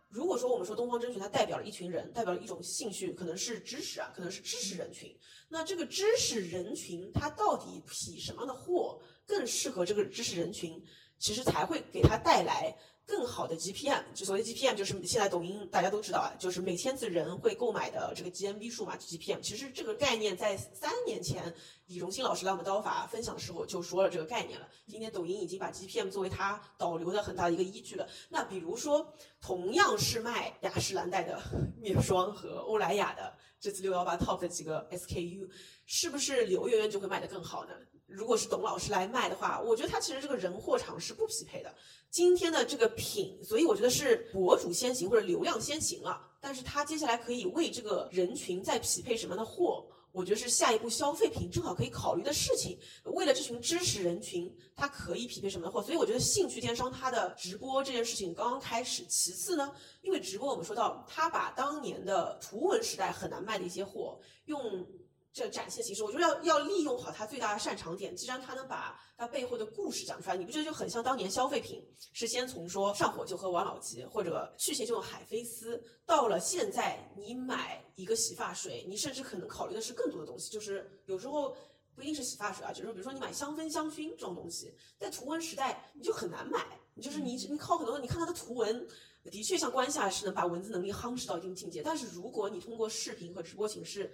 [0.08, 5.16] 如果说我们说东方甄选，它代表了一群人，代表了一种兴趣，可能是知识啊，可能是知识人群。
[5.48, 10.84] 那这个知识人群，它到底匹什么样的货更适合这个知识人群，
[11.18, 12.76] 其实才会给它带来。
[13.10, 19.40] 更好的 GPM，就所谓 GPM，就是现在抖音大家都知道啊，就是每千次人会购买的这个 GMV 数嘛，GPM。
[19.40, 21.52] 其实这个概念在三年前
[21.86, 24.68] 李荣新老师来我们刀法分享的时候就说了这个概念了。
[24.86, 28.08] 今天抖音已经把 GPM 作为它导流的很大的一个依据了。
[28.28, 31.42] 那比如说，同样是卖雅诗兰黛的
[31.82, 35.50] 面霜和欧莱雅的这次六幺八 Top 的几个 SKU，
[35.84, 37.72] 是不是刘媛媛就会卖得更好呢？
[38.10, 41.72] 如果是董老师来卖的话，我觉得他其实这个人货场是不匹配的。
[42.10, 46.20] 今天的这个品，所以我觉得是博主先行或者流量先行了。
[46.40, 52.76] 但是他接下来可以为这个人群再匹配什么样的货，我觉得是下一步消费品正好可以考虑的事情。
[53.04, 55.80] 为了这群知识人群，他可以匹配什么的货？
[55.80, 59.04] 所以我觉得兴趣电商它的直播这件事情刚刚开始。
[59.06, 64.84] 其次呢，因为直播我们说到，他把当年的图文时代很难卖的一些货用。
[65.32, 68.16] 这展现形式，我觉得要要利用好它最大的擅长点。
[68.16, 80.50] 既然它能把它背后的故事讲出来，你不觉得就很像当年消费品是先从说上火就喝王老吉，或者去屑就用海飞丝，到了现在你买一个洗发水，你甚至可能考虑的是更多的东西。
[80.50, 81.56] 就是有时候
[81.94, 86.66] 不一定是洗发水啊，就是比如说你买香氛香薰这种东西，在图文时代你就很难买。
[86.94, 88.84] 你就是你你靠很多，你看它的图文，
[89.30, 94.12] 的确像关下是能把文字能力夯实到一定境界，但是如果你通过视频和直播形式。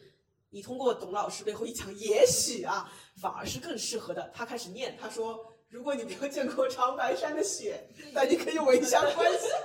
[0.50, 4.30] 你通过董老师背后一讲，也许啊，反而是更适合的。
[4.34, 9.48] 他开始念，他说：“如果你没有见过长白山的雪，那你可以闻一下关系。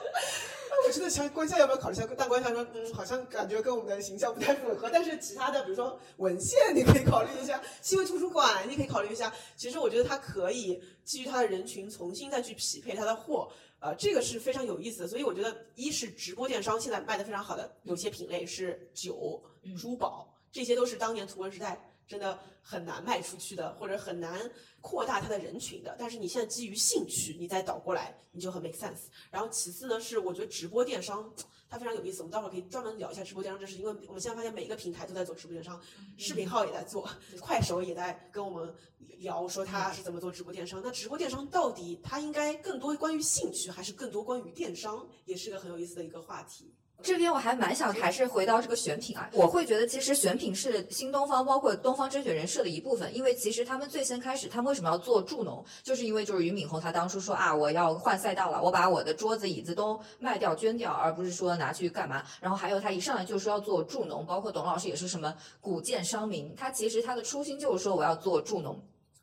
[0.72, 2.08] 那我真的想关夏要不要考虑一下？
[2.18, 4.90] 但关夏说，嗯，好像感觉跟我们的形象不太符合。
[4.90, 9.32] 但是其他的，比如说文献，你可以考虑一下；新闻图书馆，你可以考虑一下。
[9.56, 15.08] 其实我觉得它可以基于它的人群重新再去匹配它的货，呃，这个是非常有意思的。
[15.08, 19.44] 所以我觉得，一是直播电商现在卖的非常好的有些品类是酒、
[19.78, 21.88] 珠宝，这些都是当年图文时代。
[22.08, 25.96] 真的很难卖出去的，或者很难扩大它的人群的。
[25.98, 29.04] 但是你现在基于兴趣，你再倒过来，你就很 make sense。
[29.30, 31.34] 然后其次呢，是我觉得直播电商
[31.70, 35.80] 它非常有意思，我们待会儿可以专门聊一下直播电商这事，因为我们现在发现每一个平台都在做直播电商，
[36.18, 37.10] 视频号也在做，
[37.40, 38.76] 快手也在跟我们
[39.20, 40.82] 聊说它是怎么做直播电商。
[40.84, 46.76] 那直播电商到底它应该更多关于兴趣，还是更多关于电商，也是个很有意思的一个话题。
[47.04, 49.30] 这边我还蛮想，还是回到这个选品啊。
[49.34, 62.24] 我会觉得，其实选品是新东方包括东方甄选人设的一部分，因为其实他们最先开始，他们为什么要做助农，就是因为就是俞敏洪他当初说啊，我要换赛道了，我把我的桌子椅子都卖掉捐掉，而不是说拿去干嘛。
[62.40, 68.80] 然后还有他一上来就说要做助农，包括董老师也是什么古建商民，他其实他的初心就是说我要做助农。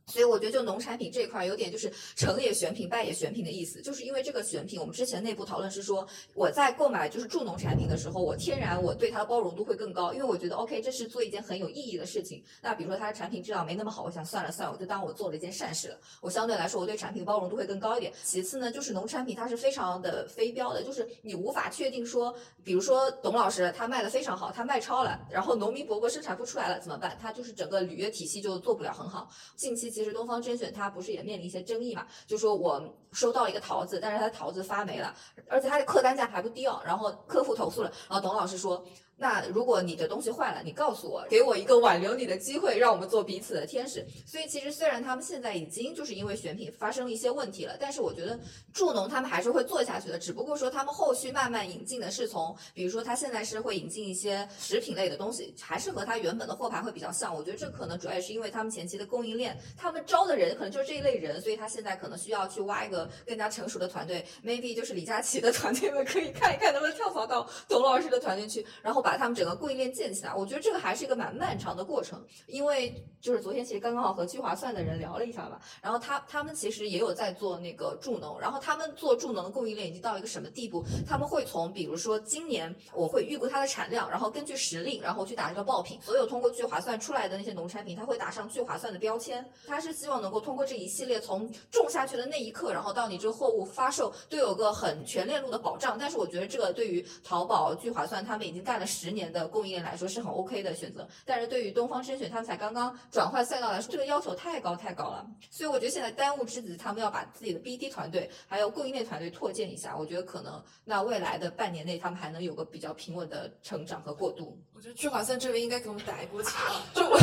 [0.09, 3.81] 所以我觉得，就农产品这一块有点就是成也选品，败也选品的意思。
[3.83, 12.43] 就是因为这个选品，我们之前内部讨论是说，我在购买就是助农产品的时候，我天然我对它的包容度会更高，因为我觉得 OK，这是做一件很有意义的事情。
[12.63, 15.99] 那比如说它的产品质量没那么好，我想算了算了，我就当我做了一件善事了。
[16.23, 18.11] 我相对来说，我对产品包容度会更高一点。
[18.25, 27.19] 其次呢，就是农产品它是非常的非标的，就是你无法确定说，比如说董老师他卖的非常好，他卖超了，然后农民伯伯生产不出来了怎么办？
[27.21, 29.29] 他就是整个履约体系就做不了很好。
[29.55, 29.98] 近期。
[29.99, 32.07] 其实东方甄选它不是也面临一些争议嘛？
[32.25, 32.81] 就说我
[33.11, 35.13] 收到了一个桃子，但是它桃子发霉了，
[35.49, 36.81] 而且它的客单价还不低哦。
[36.85, 38.85] 然后客户投诉了，然后董老师说。
[39.21, 44.07] 那如果你的东西坏了，你告诉我，给我一个挽留你的机会，让我们做彼此的天使。
[44.25, 48.39] 所以其实虽然他们现在已经就是因为选品发生了一些问题了，但是我觉得
[48.73, 50.19] 助农他们还是会做下去的。
[50.19, 57.35] 只不过说他们后续慢慢引进的是从，比如说他现在是会引进一些食品类的东西，还是和他原本的货盘会比较像。
[57.35, 64.25] 我觉得这可能主要也是因为他们前期的供应链，他们招的人可能就是这一类人，所以他现在可能需要去挖一个更加成熟的团队。
[64.45, 69.89] Maybe 就是李佳琦的团队们可以看一看能不能跳槽到董老师的团队去，然后把他们整个供应链。
[69.99, 80.85] 建起来，我觉得这个还是一个蛮漫长的过程，因为就是昨天其实刚刚好和聚划算的人聊了一下吧，然后他他们其实也有在做那个助农，然后他们做助农的供应链已经到一个什么地步？
[81.07, 95.97] 他们会从比如说今年我会预估它的产量，然后根据时令，然后去打这个爆品，所有通过聚划算出来的那些农产品，它会打上聚划算的标签，它是希望能够通过这一系列从种下去的那一刻，然后到你这个货物发售都有个很全链路的保障。
[95.99, 99.79] 但是我觉得这个对于淘宝聚划算他们已经干了十年的供应链。
[99.89, 105.27] 来说是很 OK 的选择，但是对于东方甄选他们才刚刚转换赛道来说，这个要求太高太高了。
[105.51, 109.97] 所以我觉得现在当务之急，他们要把自己的 BD 团队还有供应链团队拓建一下。
[109.97, 114.59] 我觉得可能那未来的半年内，他们还能有个比较平稳的成长和过渡。
[114.79, 116.87] 我觉得聚划算这边应该给我们打一波钱啊！
[116.95, 117.19] 就我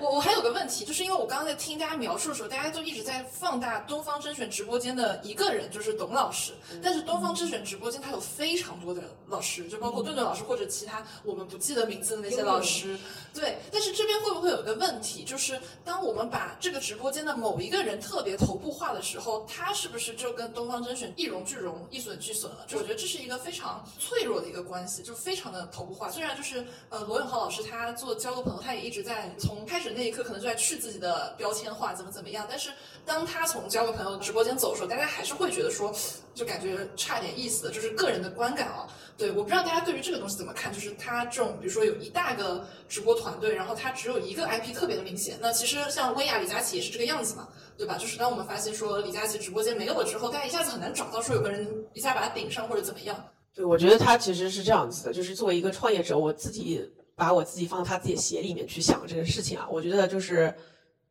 [0.00, 6.54] 我我还有个问题，就是因为我刚刚在听大家描述的时候，大家都一直在放大东方甄选直播间的一个人，就是董老师。
[6.82, 11.84] 但是东方甄选直播间它有非常多的老师，就包括顿顿老师或者其他我们不记得。
[11.84, 12.98] 名字的那些老师，
[13.34, 22.64] 对，但是这边会不会有一个问题，就是当我们把这个直播间的某一个人特别头部化的时候，他是不是就跟东方甄选一荣俱荣，一损俱损了？
[22.66, 26.10] 就我觉得这是一个非常脆弱的一个关系，就非常的头部化。
[26.10, 32.46] 虽然就是呃罗永浩老师他做交个朋友，他也一直在从开始那一刻可能就在去自己的标签化，怎么怎么样。
[32.48, 32.70] 但是
[33.04, 35.92] 当他从交个朋友直播间走的时候，大家还是会觉得说，
[36.36, 38.86] 就感觉差点意思，就是个人的观感啊。
[39.16, 45.36] 对，我不知道大家对于这个东西怎么看，就是他这种，比如说有一大个直播团队，然后他只有一个 IP 特别的明显。
[45.40, 47.98] 那其实像薇娅、李佳琦也是这个样子嘛，对吧？
[47.98, 53.16] 就是当我们发现说李佳琦直播间没有了之后，大家一下子很难找到说有个人一下把他顶上或者怎么样。
[53.54, 60.54] 对，我觉得他其实是这样子的，就是作为一个创业者，我自己把我自己放到他自己的鞋里面去想这个事情啊，我觉得就是。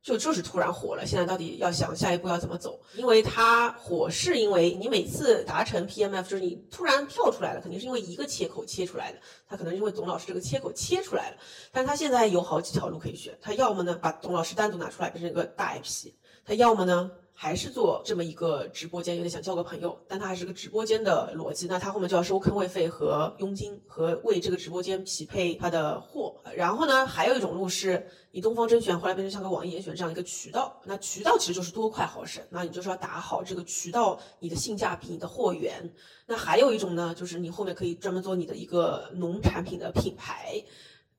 [0.04, 2.78] 就就是突然火了，现在到底要想下一步要怎么走？
[2.98, 11.38] 因为他火是因为你每次达成 PMF，就是你突然跳出来了，肯定是因为一个切口切出来的，他可能因为董老师这个切口切出来了，
[11.72, 16.12] 但他现在有好几条路可以选，他要么呢把董老师单独拿出来变成一个大 IP，
[16.44, 17.10] 他要么呢。
[17.44, 21.68] 还是做这么一个直播间，有点想交个朋友，但它还是个直播间的逻辑。
[21.68, 26.42] 那它后面就要收坑位费和佣金，和为这个直播间匹配它的货。
[26.56, 30.82] 然后呢，还有一种路是你东方甄选后来变成像个网易严选这样一个渠道。
[30.86, 35.92] 那渠道其实就是多快好省，那你就是要打好这个渠道，你的性价比、你的货源。
[36.26, 40.64] 那还有一种呢，就是你后面可以专门做你的一个农产品的品牌。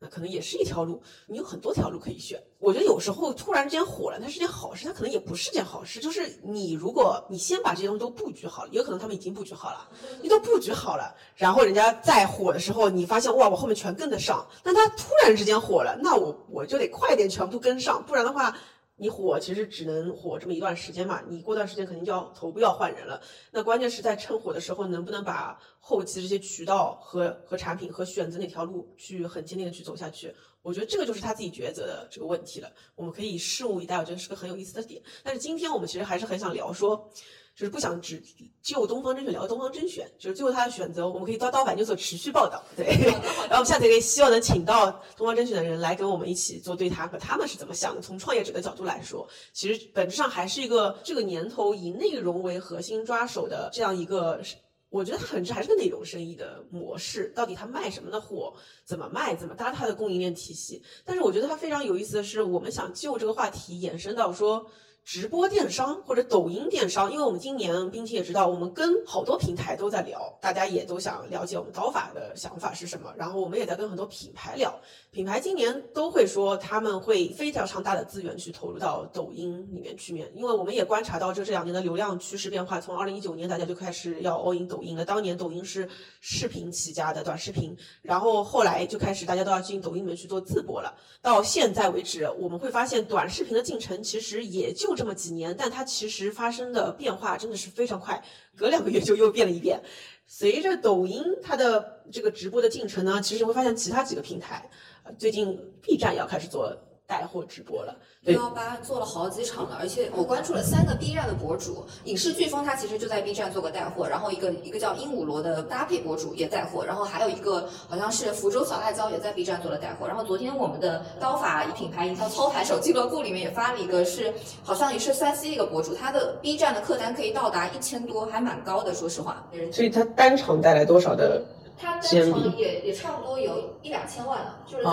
[0.08, 1.02] 可能也是一条路。
[1.26, 2.42] 你有很多条路可以选。
[2.58, 6.00] 我觉得有时候突然之间火了，它是件好事，它可能也不是件好事。
[6.00, 9.88] 就是你如果你先把这些东西都布局好了，有可能他们已经布局好了，
[10.22, 14.46] 你都布局好了，然后人家再火的时候，你发现哇，我后面全跟得上。
[14.62, 18.56] 那他突然之间火了，那我我就得快点全部跟上，不然的话。
[18.96, 23.20] 你火其实只能火这么一段时间嘛，你过段时间肯定就要头部要换人了。
[23.50, 30.34] 那关键是在趁火的时候，能不能把后期这些渠道和和产品和选择哪条路去很坚定的去走下去？
[30.62, 32.72] 我觉得这个就是他自己抉择的这个问题了。
[32.94, 35.02] 我们可以拭目以待，我觉得是个很有意思的点。
[35.22, 37.10] 但是今天我们其实还是很想聊说。
[37.56, 38.20] 就是不想只
[38.60, 42.86] 就东方甄选聊东方甄选，就是最后他的选择，我们可以到刀法就做持续报道，对。
[43.48, 48.02] 然后我们下次可以希望能请到东方甄选的人来跟我们一起做对谈，和他们是怎么想的。
[48.02, 54.40] 从创业者的角度来说，其实本质上还是一个这个年头以内容为核心抓手的这样一个，
[54.88, 57.32] 我觉得本质还是个内容生意的模式。
[57.36, 58.52] 到底他卖什么的货，
[58.84, 60.82] 怎么卖，怎么搭他的供应链体系？
[61.04, 64.66] 但是我觉得它非常有意思的是，我们想就这个话题延伸到说。
[65.04, 73.12] 直播电商或者抖音电商，因为我们今年冰淇也知道，我们跟好多平台都在聊，大家也都想了解我们刀法的想法是什么。
[73.14, 74.74] 然后我们也在跟很多品牌聊，
[75.10, 85.86] 品牌今年都会说他们会非常大的资源去投入到抖音里面去面，因为我们也观察到这这两年的流量趋势变化，从二零一九年大家就开始要 all in 抖音了，当年抖音是
[86.22, 94.93] 视频起家的短视频，然后后来就开始大家都要进抖音里面去做自播了，到现在为止，我们会发现短视频的进程其实也就。
[94.94, 98.22] 这么几年，但它其实发生的变化真的是非常快，
[98.56, 99.82] 隔两个月就又变了一遍。
[100.26, 104.70] 随着抖音它的这个直播的进程呢，其实会发现其他几个平台，
[105.18, 106.74] 最近 B 站也要开始做。
[107.06, 129.46] 带货直播了，六幺八做了好几场了，而且我关注了三个 B 站的博主，影视飓风他其实就在 B 站做过带货，然后一个一个叫鹦鹉螺的搭配博主也带货，然后还有一个好像是福州小辣椒也在 B 站做了带货，然后昨天我们的刀法品牌营销操盘手俱乐部里面也发了一个，是好像也是三 C 一个博主，他的 B 站的客单可以到达一千多，还蛮高的，说实话。
[129.70, 131.42] 所以他单场带来多少的？
[131.76, 134.90] 它单场也也差不多有一两千万了，就是在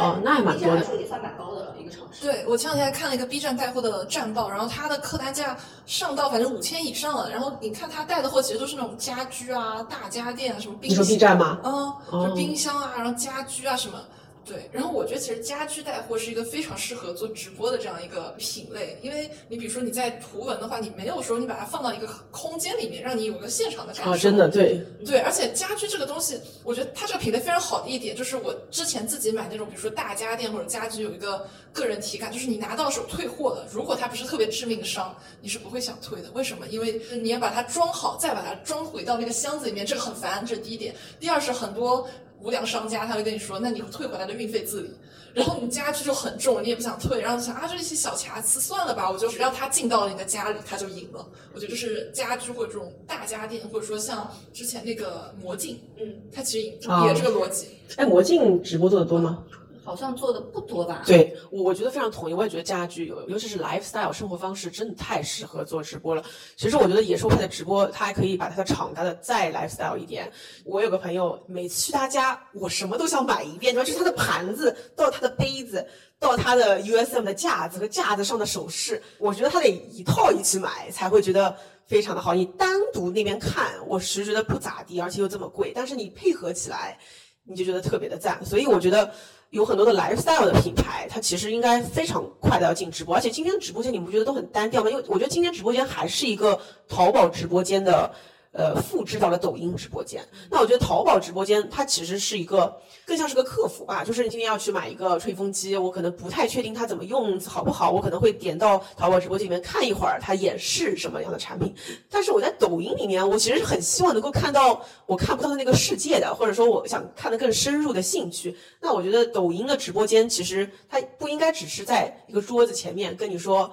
[0.53, 2.25] B 站来说也算蛮高的了一个城市。
[2.25, 7.29] 对我前两天还看了一个 B 站带货的战报，然后它的客单价上到反正五千以上了。
[7.29, 10.99] 然后你看他带的货其实都是那种家居啊、大家电啊，什么冰箱。
[10.99, 11.59] 你说 B 站吗？
[11.63, 13.99] 嗯，就冰箱啊，然后家居啊什么。
[14.43, 24.11] 对，然后我觉得其实家居带货是一个非常适合做直播的这样一个品类，因为你比如说你在图文的话，你没有说你把它放到一个空间里面，让你有个现场的感受。
[24.11, 24.83] 啊，真的对。
[25.05, 36.31] 对，而且家居这个东西，我觉得它这个品类非常好的一点就是，我之前自己买那种，比如说大家电或者家居，有一个个人体感，就是你拿到手退货了，如果它不是特别致命的伤，你是不会想退的。
[36.31, 36.67] 为什么？
[36.67, 40.95] 因为你要把它装好，再把它装回到那个箱子里面，这个很烦，这是第一点。
[41.19, 42.09] 第二是很多。
[42.43, 44.91] 无良商家他会跟你说，那你退回来的运费自理，
[45.33, 51.25] 然后你家具就很重，你也不想退，然后想啊这一些小瑕疵算了吧，我就让他进到了你的家里，他就赢了。
[51.53, 57.67] 我觉得就是家居或者这种大家电，或者说像之前那个魔镜，嗯，它其实也这个逻辑。
[57.97, 59.43] 哎，魔镜直播做的多吗？
[59.91, 61.03] 好像做的不多吧？
[61.05, 62.33] 对，我我觉得非常同意。
[62.33, 66.23] 我也觉得家居有，尤其是 lifestyle 生活方式，真的太适合做直播了。
[66.55, 70.31] 其实我觉得野兽派的直播，他还可以把他的场搭的再 lifestyle 一点。
[70.63, 75.85] 我有个朋友，每次去他家，我什么都想买一遍，就是他的盘子，到他的杯子，
[76.17, 81.53] 到他的 USM 的架子和架子上的首饰，我觉得他得一套一起买才会觉得
[81.85, 82.33] 非常的好。
[82.33, 86.97] 你单独那边看，我实觉得不咋地，而且又这么贵，但是你配合起来，
[87.43, 88.39] 你就觉得特别的赞。
[88.45, 89.13] 所以我觉得。
[89.51, 94.89] 有很多的 lifestyle 的品牌，它其实应该非常快的要进直播，而且今天的直播间你们不觉得都很单调吗？
[94.89, 96.59] 因为我觉得今天直播间还是一个
[96.89, 98.11] 淘宝直播间的。
[98.53, 100.21] 呃，复制到了抖音直播间。
[100.49, 111.73] 那我觉得淘宝直播间它其实是一个更像是个客服吧，就是你今天要去买一个吹风机，我可能不太确定它怎么用好不好，我可能会点到淘宝直播间里面看一会儿，它演示什么样的产品。
[112.09, 118.53] 但是我在抖音里面，我其实很希望能够看到我看不到的那个世界的，或者说我想看的更深入的兴趣。
[118.81, 123.71] 那我觉得抖音的直播间其实它不应该只是在一个桌子前面跟你说。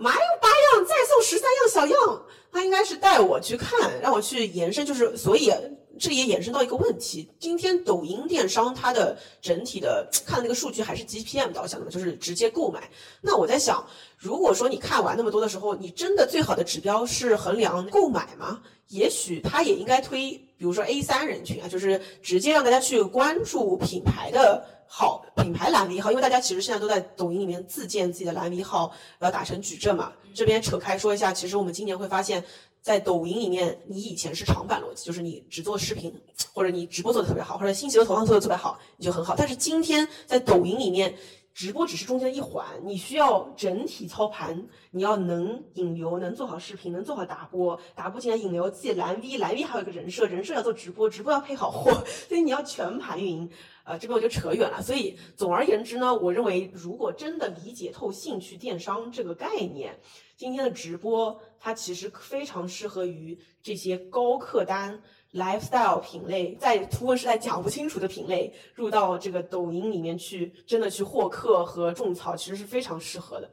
[0.00, 2.22] 买八样再送十三样小样，
[2.52, 5.52] 他应该是带我去看，让我去延伸，就是所以
[5.98, 12.88] 这也衍生到一个问题：今天抖音电商它的整体的看那个数据还是 GPM 导向的，就是直接购买。
[13.20, 13.84] 那我在想，
[14.16, 18.60] 如果说你看完那么多的时候，你真的最好的指标是衡量购买吗？
[18.88, 20.40] 也许他也应该推。
[20.56, 30.12] 比如说 A 三人群啊，就是直接让大家去关注品牌的好品牌蓝 V 号，因为大家其实现在都在抖音里面自建自己的蓝 V 号，要打成矩阵嘛。
[30.34, 32.42] 这边扯开说一下，其实我们今年会发现。
[32.80, 36.14] 在抖音里面，你以前是长板逻辑，就是你只做视频，
[36.54, 39.34] 或者你直播做的特别好，或者信息的投放做的特别好，你就很好。
[39.36, 41.14] 但是今天在抖音里面，
[41.58, 51.90] 直播只是中间的一环，你需要整体操盘，你要能引流，能做好视频，能做好打播，打播进来引流，自己蓝 V，蓝 V 还有一个人设，人设要做直播，直播要配好货，
[52.28, 53.50] 所以你要全盘运营。
[53.82, 54.80] 呃，这边我就扯远了。
[54.80, 59.98] 所以总而言之呢，我认为如果真的理解透兴趣电商这个概念。
[60.36, 65.02] 今天的直播，它其实非常适合于这些高客单、
[65.32, 73.50] lifestyle 品类，在图文时代讲不清楚的品类，入到这个抖音里面去，真的去获客和种草，其实是非常适合的。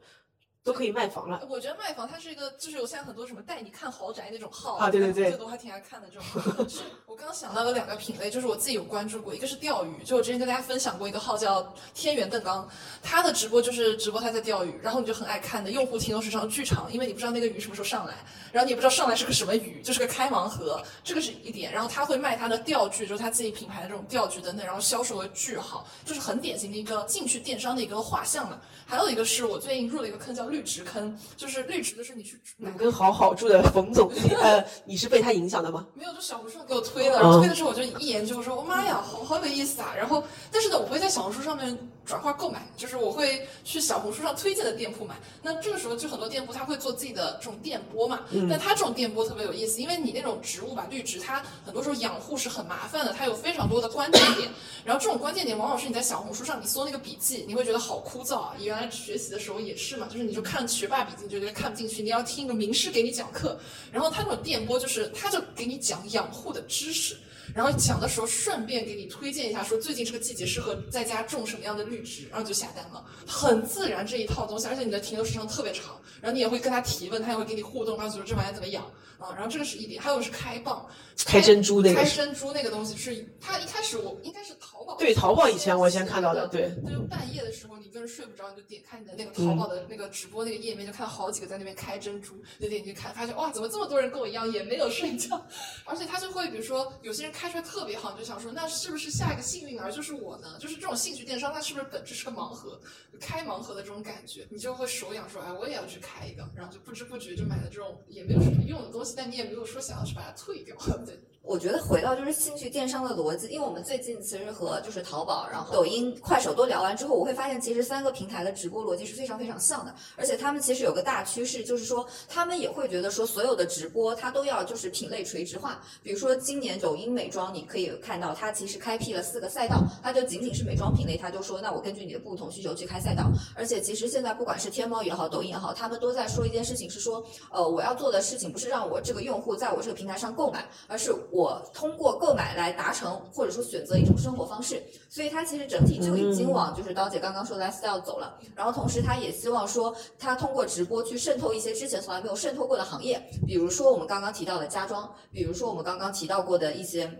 [0.66, 1.40] 都可以卖房了。
[1.48, 6.68] 我觉得卖房它是一个，就是有现在很多什么带你看豪宅那种号啊，对对对，这都还挺爱看的这种。
[6.68, 12.68] 是我刚刚想到了两个品类，就是我自己有关注过，一个是钓鱼，就我之前跟大家分享过一个号叫天元邓刚，
[13.00, 18.14] 他的直播就是直播他在钓鱼，然后你就很爱看的，用户停留时长巨长，因为你不知道那个鱼什么时候上来，
[18.50, 21.72] 然后你也不知道上来是个什么鱼，就是个开盲盒，这个是一点。
[21.72, 28.60] 然后他会卖他的钓具，就是他自己品牌的这种钓具等等，然后销售额巨好，就是很典型的一个进去电商的一个画像了。
[28.88, 35.86] 还有一个是我最近入了一个坑，叫绿植坑，就是绿植的是你去哪跟好好住的冯总，呃， 你是被他影响的吗？
[35.94, 39.92] 没有，就小红书给我推的，然后推的时候我就一研究，我说我妈呀，好好有意思啊。
[39.94, 41.76] 然后，但是呢，我会在小红书上面
[42.06, 45.16] 转化购买，就是我会去小红书上推荐的店铺买。
[45.42, 54.48] 那这个时候就很多店铺他会做自己的这种电波嘛，但他这种电波特别有意思，因为你那种植物吧，绿植它很多时候养护是很麻烦的，它有非常多的关键点，
[54.84, 59.56] 然后这种关键点往往是你在小红书上你搜那个笔记，你会觉得好枯燥啊，原来学习的时候。
[59.66, 62.02] 也是嘛，就是你就看学霸笔记，你就觉得看不进去。
[62.02, 63.58] 你要听一个名师给你讲课，
[63.90, 67.16] 然后他那种电波就是，他就给你讲养护的知识，
[67.54, 78.84] 然后讲的时候顺便给你推荐一下，说最近这个季节适合在家种什么样的绿植，然后就下单了，很自然这一套东西，而且你的停留时长特别长，然后你也会跟他提问，他也会给你互动，告诉说这玩意怎么养。
[79.18, 80.82] 啊，然后这个是一点，还有是开蚌，
[81.24, 95.42] 开珍珠那个，开珍珠那个东西是它一开始我应该是淘宝，对淘宝以前我先看到的，对，就半夜的时候你跟人睡不着，你就点开你的那个淘宝的那个直播那个页面，就看到好几个在那边开珍珠，就点进去看，发现哇，怎么这么多人跟我一样也没有睡觉，
[95.86, 100.58] 而且他就会比如说有些人开出来特别好，你就想说那是不是下一个幸运儿就是我呢？
[100.60, 102.78] 就是这种兴趣电商，它是不是本质是个盲盒，
[103.18, 109.80] 开盲盒的这种感觉，你就会手痒说哎我也要去开一个，然后就不知不觉就买了这种也没有什么用的东西，但你也没有说。
[109.86, 110.74] 想要去把它退掉，
[111.06, 111.16] 对。
[111.46, 125.80] 我觉得回到就是兴趣电商的逻辑，因为我们最近其实和就是淘宝、然后抖音、快手都聊完之后，我会发现其实三个平台的直播逻辑是非常非常像的，而且他们其实有个大趋势，就是说他们也会觉得说所有的直播它都要就是品类垂直化。
[126.02, 133.30] 比如说今年抖音美妆，你可以看到它其实开辟了四个赛道，它就仅仅是美妆品类，它就说那我根据你的不同需求去开赛道。
[133.54, 148.38] 而且其实现在不管是天猫也好，抖音也好，他们都在说一件事情，是说呃我要做的事情不是让我这个用户在我这个平台上购买，而是我通过购买来达成，或者说选择一种生活方式，所以它其实整体就已经往就是刀姐刚刚说的 lifestyle 走了。
[148.54, 157.10] 然后同时，他也希望说，他通过直播去渗透一些之前从来没有渗透过的行业，比如说我们刚刚提到的家装，比如说我们刚刚提到过的一些。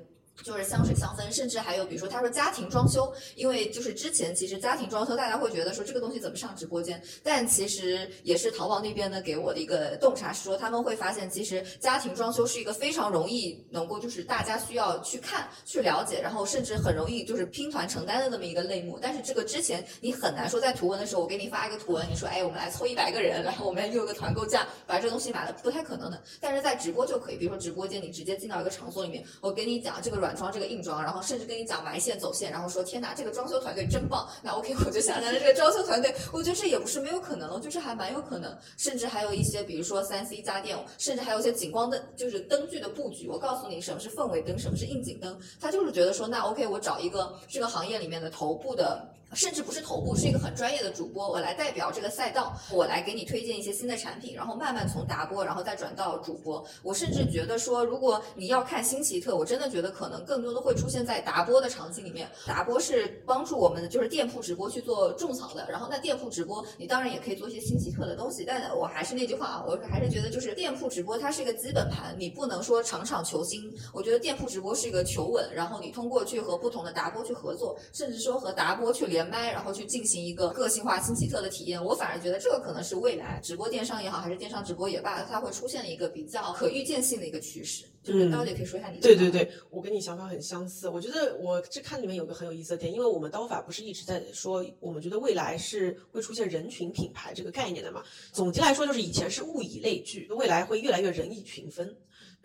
[0.42, 18.98] 就是香水香氛，甚至还有比如说他说家庭装修，因为就是之前其实家庭装修大家会觉得说这个东西怎么上直播间，但其实也是淘宝那边呢给我的一个洞察是说他们会发现其实家庭装修是一个非常容易能够就是大家需要去看去了解，然后甚至很容易就是拼团承担的那么一个类目。
[19.00, 26.22] 但是这个之前你很难说在图文的时候我给你发一个图文，你说哎我们来凑一百个人，然后我们用个团购价把这东西买了，不太可能的。
[26.40, 30.25] 但是在直播就可以，比如说直播间你直接进到一个场所里面，我给你讲这个软。
[30.26, 34.28] 软装这个硬装，然后甚至跟你讲埋线走线，然后说天哪，这个装修团队真棒。
[34.42, 38.56] 那 OK， 我就下单了这个装修团队，我觉得这也不是没有可能，就是还蛮有可能。
[38.76, 43.28] 甚至还有一些，比如说三 C 家电，甚至还有一些景光灯，就是灯具的布局。
[43.28, 49.06] 我告诉你什么是氛围灯，什么是应景灯，他就是觉得说，那 OK，我找一个这个行业里面的头部的。
[49.34, 56.64] 甚至不是头部，是一个很专业的主播，我来代表这个赛道，我来给你推荐一些新的产品，然后慢慢从达播，然后再转到主播。
[56.82, 62.30] 我甚至觉得说，如果你要看新奇特，我真的觉得可能更多的会出现在达播的场景里面。
[62.46, 73.70] 达播是帮助我们就是店铺直播去做种草的，然后那店铺直播你当然也可以做一些新奇特的东西，但我还是那句话啊，我还是觉得就是店铺直播它是一个基本盘，你不能说场场求新。
[73.92, 79.15] 我觉得店铺直播是一个求稳，然后你通过去和不同的达播去合作，甚至说和达播去联。
[79.16, 81.82] 连麦，然后去进行一个个性化、新奇特的体验。
[81.82, 87.86] 我反而觉得这个可能是未来直播电商也好，还是电商直播也罢，它会出现一个比较可预见性的一个趋势。
[88.02, 90.88] 就是刀姐可以说一下你的对对对，我跟你想法很相似。
[90.88, 98.04] 我觉得我这看里面有个很有意思的点，因为我们刀法不是一直在说，我们觉得未来是会出现人群品牌这个概念的嘛。
[98.32, 101.96] 总结来说，就是以前是物以类聚，未来会越来越人以群分。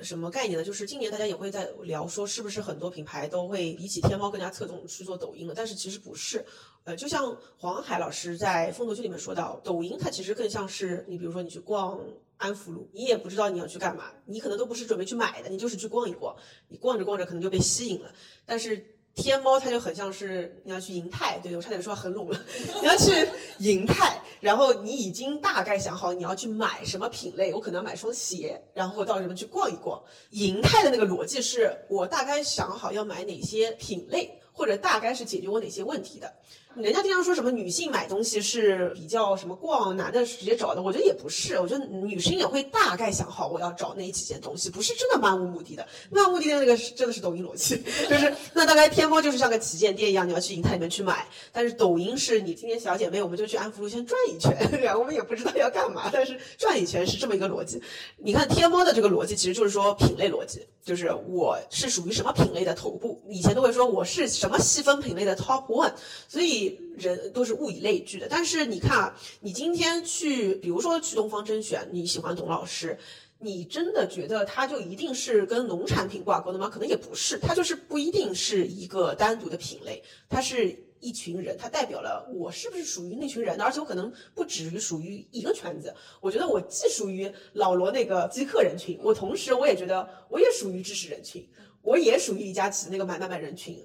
[0.04, 0.64] 什么概念呢？
[0.64, 5.54] 就是今年大家也会在聊说，是不是很多品牌都会比起天猫更加侧重去做抖音了？
[5.56, 6.46] 但是其实不是。
[6.84, 12.00] 呃，就像黄海老师在风投区里面说到，抖音它其实更像是你，比如说你去逛
[12.38, 16.36] 安福路，你也不知道你要去干嘛，你可能都不是准备去买的，你就是去逛一逛，
[16.70, 18.12] 你逛着逛着可能就被吸引了。
[18.46, 18.84] 但是
[19.14, 22.46] 天猫它就很像是你要去银泰，对我差点说很拢了，
[22.82, 23.28] 你要去
[23.60, 30.02] 银泰，然后你已经大概想好你要去买什么品类，我可能要买双鞋，然后到什么去逛一逛。
[30.32, 36.34] 银泰的那个逻辑是我大概想好要买哪些品类，或者大概是解决我哪些问题的。
[36.76, 41.60] 人家经常说什么女性买东西是比较什么逛，男的直接找的，我觉得也不是。
[41.60, 45.86] 我觉得女生也会大概想好我要找哪几件东西，不是真的漫无目的的。
[46.10, 47.76] 漫无目的的那个是真的是抖音逻辑，
[48.10, 51.28] 就是 那大概天猫就是像个旗舰店一样，你要去银泰里面去买。
[51.52, 57.82] 但是抖音是你今天小姐妹，我们就去安福路先转一圈，我们也不知道要干嘛，但是转一圈是这么一个逻辑。
[58.18, 65.92] 你看天猫的这个逻辑其实就是说品类逻辑，就是我是属于什么品类的头部，以前都会说我是什么细分品类的 top one，
[66.30, 66.61] 所以。
[66.98, 72.98] 人都是物以类聚的，但是你看啊，你今天去，比如说去东方甄选，你喜欢董老师，
[73.40, 76.70] 你真的觉得他就一定是跟农产品挂钩的吗？
[76.70, 85.92] 可能也不是，他就是不一定是一个单独的品类，他是一群人，他代表了我是不是属于那群人的，而且我可能不止于属于一个圈子。
[86.20, 91.44] 我觉得我既属于老罗那个极客人群，我同时我也觉得我也属于知识人群，
[91.82, 93.84] 我也属于李佳琦那个买买买人群。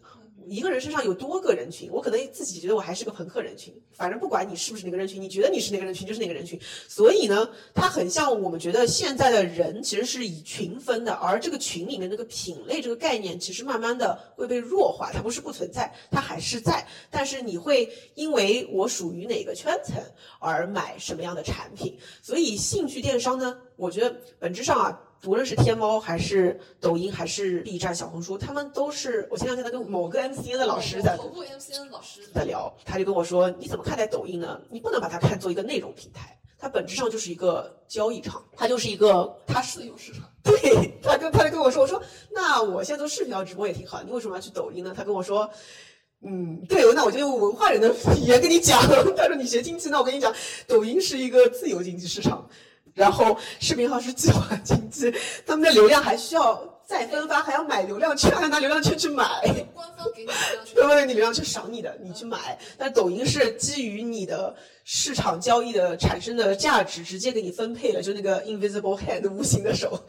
[0.48, 6.60] 一个人身上有多个人群，我可能自己觉得我还是个朋克人群，反正不管你是不是哪个人群，你觉得你是哪个人群就是哪个人群。
[6.88, 19.96] 所以呢，它很像我们觉得现在的人其实是以群分的，而这个群里面那个品类这个概念其实慢慢的会被弱化，它不是不存在，它还是在，但是你会因为我属于哪个圈层
[20.38, 21.98] 而买什么样的产品。
[22.22, 25.02] 所以兴趣电商呢，我觉得本质上啊。
[25.26, 34.60] 无论是天猫还是抖音还是 B 站、小红书，他们都是我前两天在跟某个 MCN 的老师在头部 MCN 老师在聊，他就跟我说：“你怎么看待抖音呢？
[34.70, 42.00] 你不能把它看作一个内容平台，它本质上就是一个交易场，它就是一个它是自由市场。”对，他跟他就跟我说：“我说
[42.30, 45.48] 那我现在做视频号直播也挺好，你为什么要去抖音呢？”他跟我说。
[46.22, 48.80] 嗯，对，那我就用文化人的语言跟你讲。
[49.14, 50.34] 他说你学经济，那我跟你讲，
[50.66, 52.48] 抖音是一个自由经济市场。
[52.96, 55.12] 然后视频号是计划经济，
[55.46, 59.24] 他们的流量还需要再分发，还要买流量券，还要拿流量券去买。
[59.74, 61.04] 官方给你 流量券，对不对？
[61.04, 62.58] 你流量券赏你的，你去买。
[62.78, 70.00] 但抖音是基于你的市场交易的产生的价值，直接给你分配了，就那个 invisible hand 无形的手。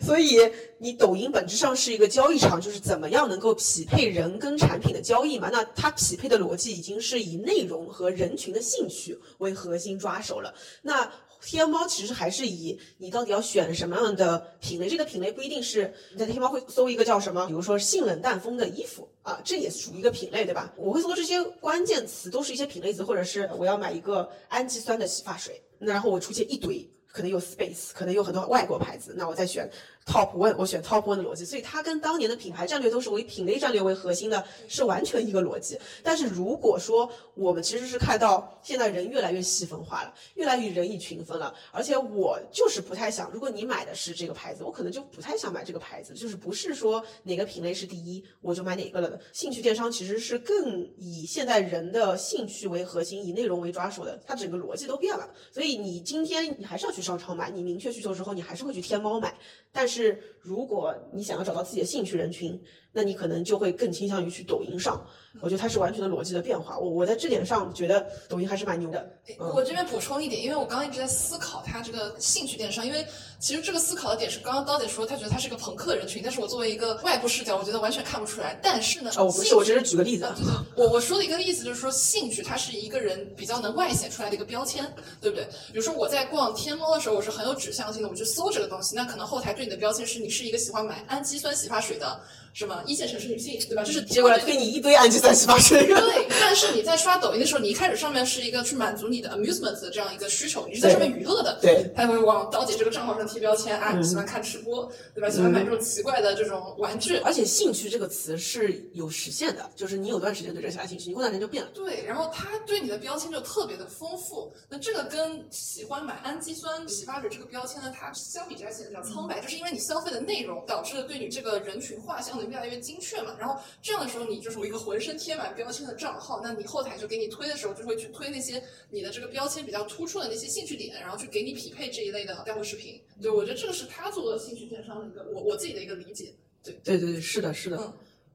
[0.00, 0.36] 所以
[0.78, 5.48] 你抖音本质上是一个交易场，就是怎么样能够匹配人跟产品的交易嘛？
[5.52, 10.52] 那它匹配的逻辑已经是以内容和人群的兴趣为核心抓手了。
[10.80, 11.08] 那
[11.44, 20.72] 天猫其实还是以你到底要选什么样的品类，这个品类不一定是你在天猫会搜一个叫什么，比如说性冷淡风的衣服啊，这也属于一个品类，对吧？
[20.76, 29.68] 我会搜这些关键词，都是一些品类词，或者是我要买一个氨基酸的洗发水，那然后我出现一堆，可能有 Space，可能有很多外国牌子，那我再选。
[30.04, 35.78] Top One，我选 Top One 的逻辑，所以它跟当年的品牌战略都是为品类战略为核心的，是完全一个逻辑。
[36.02, 49.20] 但是如果说我们其实是看到现在人越来越细分化了，越来越人以群分了，而且我就是不太想，如果你买的是这个牌子，我可能就不太想买这个牌子，就是不是说哪个品类是第一，我就买哪个了的。
[49.32, 55.30] 兴趣电商其实是更以现在人的兴趣为核心，以内容为抓手的，它整个逻辑都变了。
[55.52, 59.32] 所以你今天你还是要去商超买，你明确需求之后，你还是会去天猫买，
[59.70, 59.91] 但是。
[59.92, 62.58] 是，如果你想要找到自己的兴趣人群，
[62.92, 65.04] 那你可能就会更倾向于去抖音上。
[65.40, 66.78] 我觉得它是完全的逻辑的变化。
[66.78, 69.10] 我我在这点上觉得抖音还是蛮牛的。
[69.38, 73.06] 我这边补充一点，因为我刚刚一直在思考它这个兴趣电商，因为
[73.38, 78.60] 其实这个思考的点是刚刚刀姐说，她觉得它是个朋克人群，但是我作为一个外部视角，我觉得完全看不出来。
[78.62, 80.30] 但是呢，哦，不是，我只是举个例子。
[80.36, 84.84] 对对，我我说的一个例子就是说，兴趣它是一个人比较能外显出来的一个标签，
[85.18, 85.46] 对不对？
[85.72, 92.20] 比如说我在逛天猫猫的时候，我是很有指向性的，我去搜这个东西，那可能后台对你的标签是你是一个喜欢买氨基酸洗发水的
[92.52, 93.82] 什么一线城市女性，对吧？
[93.82, 95.86] 这是结果来推你一堆氨基酸洗发水。
[95.86, 105.30] 对，但是你在刷抖音的时候，你一开始上面是一个去满足你的 amusement 的这样一个需求，你是在上面娱乐的，对，他会往刀姐这个账号上贴标签啊，你喜欢看吃播，对吧？
[105.30, 111.70] 喜欢买这种奇怪的这种玩具，而且兴趣这个词是有实现的，就是你有段时间对这个感兴趣，你过段时间就变了。
[111.72, 123.36] 对，然后他对你的标签就特别的丰富，那这个跟喜欢买氨基酸洗发水这个标签呢，它相比之下显得比较苍白，就是因为你消费的内容导致了对你这个人群画像的越来越精确嘛。
[123.38, 133.00] 然后这样的时候，你就是我一个浑身贴满标签的账号，那你后台就给你推的时候，就会去推那些你的这个标签比较突出的那些兴趣点，然后去给你匹配这一类的带货视频。
[133.20, 136.34] 对，我觉得这个是他做兴趣电商的一个我我自己的一个理解。
[136.64, 137.76] 对对对对，是的，是的。
[137.76, 137.92] 嗯，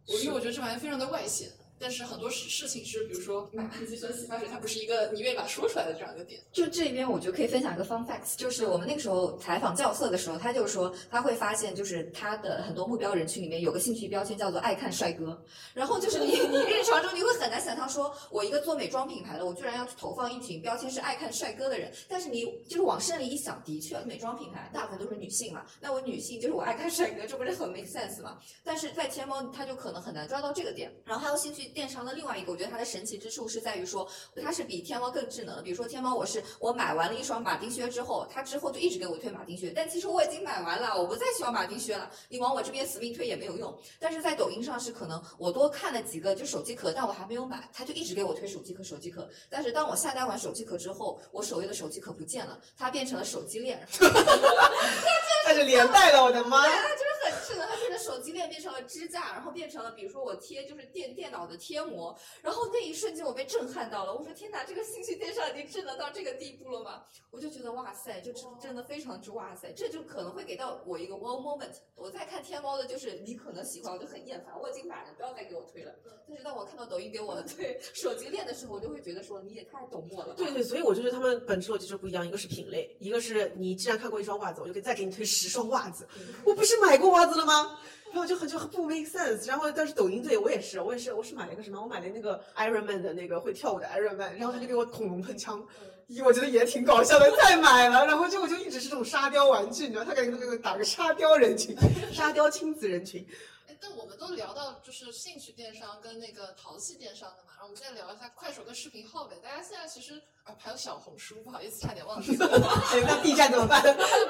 [0.08, 1.50] 我因为我觉得这玩意非常的外显。
[1.80, 6.42] 但是很多事事情是，比如说买氨基酸洗发水，它不是一个你愿意把它说出来的这样一个点。
[6.52, 15.42] 就这边，我觉得可以分享一个 fun facts，就是我们那个时候采访教色的时候，他就说他会发现，就是他的很多目标人群里面有个兴趣标签叫做爱看帅哥。
[15.74, 21.92] 然后就是你你日常中你会很难想象，说我一个做美妆品牌的，我居然要去投放一群标签是爱看帅哥的人。
[22.08, 28.40] 但是你就是往深里一想，的确，美妆品牌大部分都是女性嘛，那我女性就是我爱看帅哥，这不是很 make sense 吗？
[28.64, 30.92] 但是在天猫，它就可能很难抓到这个点。
[31.06, 32.52] 然后还有兴趣电商的另外一个。
[32.52, 34.08] 我觉得它的神奇之处是在于说，
[34.42, 35.62] 它是比天猫更智能的。
[35.62, 42.10] 比如说天猫，我是我买完了一双马丁靴之后，它之后就一直给我推马丁靴，但其实我已经买完了，我不再需要马丁靴了。
[42.30, 43.78] 你往我这边死命推也没有用。
[44.00, 49.28] 但是在抖音上是可能我多看了几个就手机壳，但我还没有买，它就一直给我推手机壳、手机壳。
[49.50, 53.86] 但是当我下单完手机壳之后，我首页的手机壳不见了，它变成了手机链。
[55.46, 56.62] 它是连带了，我的妈！
[56.64, 57.47] 对，它就是很
[58.18, 62.18] 手机链变成了支架，然后变成了比如说我贴就是电电脑的贴膜。
[62.42, 67.04] 然后那一瞬间我被震撼到了，我说天哪，这个信息电商已经智能到这个地步了吗？
[67.30, 71.76] 我就觉得哇塞，就真真的非常之哇塞，这就可能会给到我一个 wow moment。
[71.94, 75.94] 我在看天猫的，就是你可能喜欢，我就很厌烦，我已经买了，不要再给我推了。
[76.28, 80.34] 但是当我看到抖音给我推 手机链的时候，我就会觉得说你也太懂我了。
[80.34, 86.08] 对对，所以我就觉得他们本质逻辑就不一样，一个是品类，一个是你既然看过一双袜子，我就可以再给你推十双袜子。
[86.44, 87.80] 我不是买过袜子了吗？
[88.18, 89.48] 然后就很就很不 make sense。
[89.48, 91.80] 然后但是抖音对我也是，我也是，我是买了一个什么？
[91.80, 95.64] 我买了那个 Iron Man 的那个会跳舞的 Iron Man，然后他就给我恐龙喷枪，
[96.26, 98.08] 我觉得也挺搞笑的，再买了。
[98.08, 101.78] 然后就我就一直是这种沙雕玩具，你知道，他给那个打个沙雕人群，
[102.12, 103.24] 沙雕亲子人群。
[103.78, 109.38] 哎，但我们都聊到就是兴趣电商跟那个淘气电商的嘛，然后我们现在聊一下快手跟视频号呗。
[109.42, 112.48] 大家现在其实啊还有小红书，不好意思差点忘记了。
[112.92, 113.82] 哎，那 B 站怎么办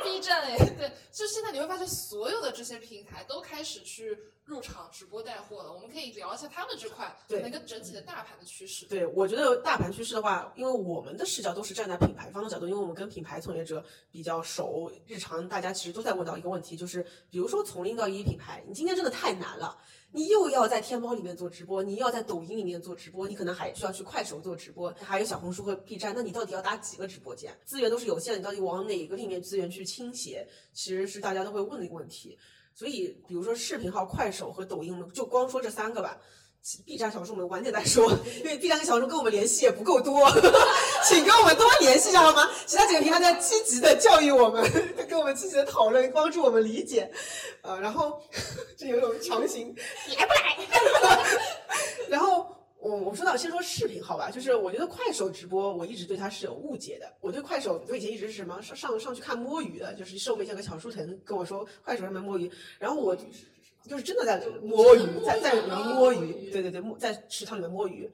[0.04, 4.18] ？B 站哎，对，就现在你会发现所有的这些平台都开始去
[4.48, 5.72] 入场直播带货的。
[5.72, 8.86] 我们可以聊一下他们这块对那个整体的大盘的趋势。
[8.88, 19.78] 对，我觉得大盘趋势的话，因为我们的视角都是站在品牌方的角度，因为我们跟品牌从业者比较熟，日常大家其实都在问到一个问题，就是比如说从零到一品牌，你今天真的太难了。
[20.14, 27.54] 你又要在天猫里面做直播，你又要在抖音里面做直播，你可能还需要去快手做直播，还有小红书和 B 站，那你到底要打几个直播间？
[27.66, 30.48] 资源都是有限的，你到底往哪个里面资源去倾斜？
[30.72, 32.40] 其实是大家都会问的一个问题。
[32.78, 36.16] 所以，比如说视频号、快手和抖音，我们就光说这三个吧。
[36.86, 38.12] B 站、小说我们晚点再说，
[38.44, 40.30] 因为 B 站跟小说跟我们联系也不够多，
[41.08, 42.48] 请跟我们多联系一下好吗？
[42.66, 44.64] 其他几个平台在积极的教育我们，
[45.10, 47.10] 跟我们积极的讨论，帮助我们理解。
[47.64, 48.22] 呃，然后
[48.78, 49.74] 这有种强行，
[50.08, 50.58] 你还不来？
[52.10, 57.12] 然后我我说到先说视频号吧，就是我觉得快手直播我一直对它是有误解的。
[57.22, 63.18] 我对快手我以前一直是什么上上上去看摸鱼的，就是瘦妹像个小书藤跟我说快手上面摸鱼，然后我。
[63.88, 68.10] 就是真的在摸鱼，在在里面摸鱼，对对对，摸在池塘里面摸鱼。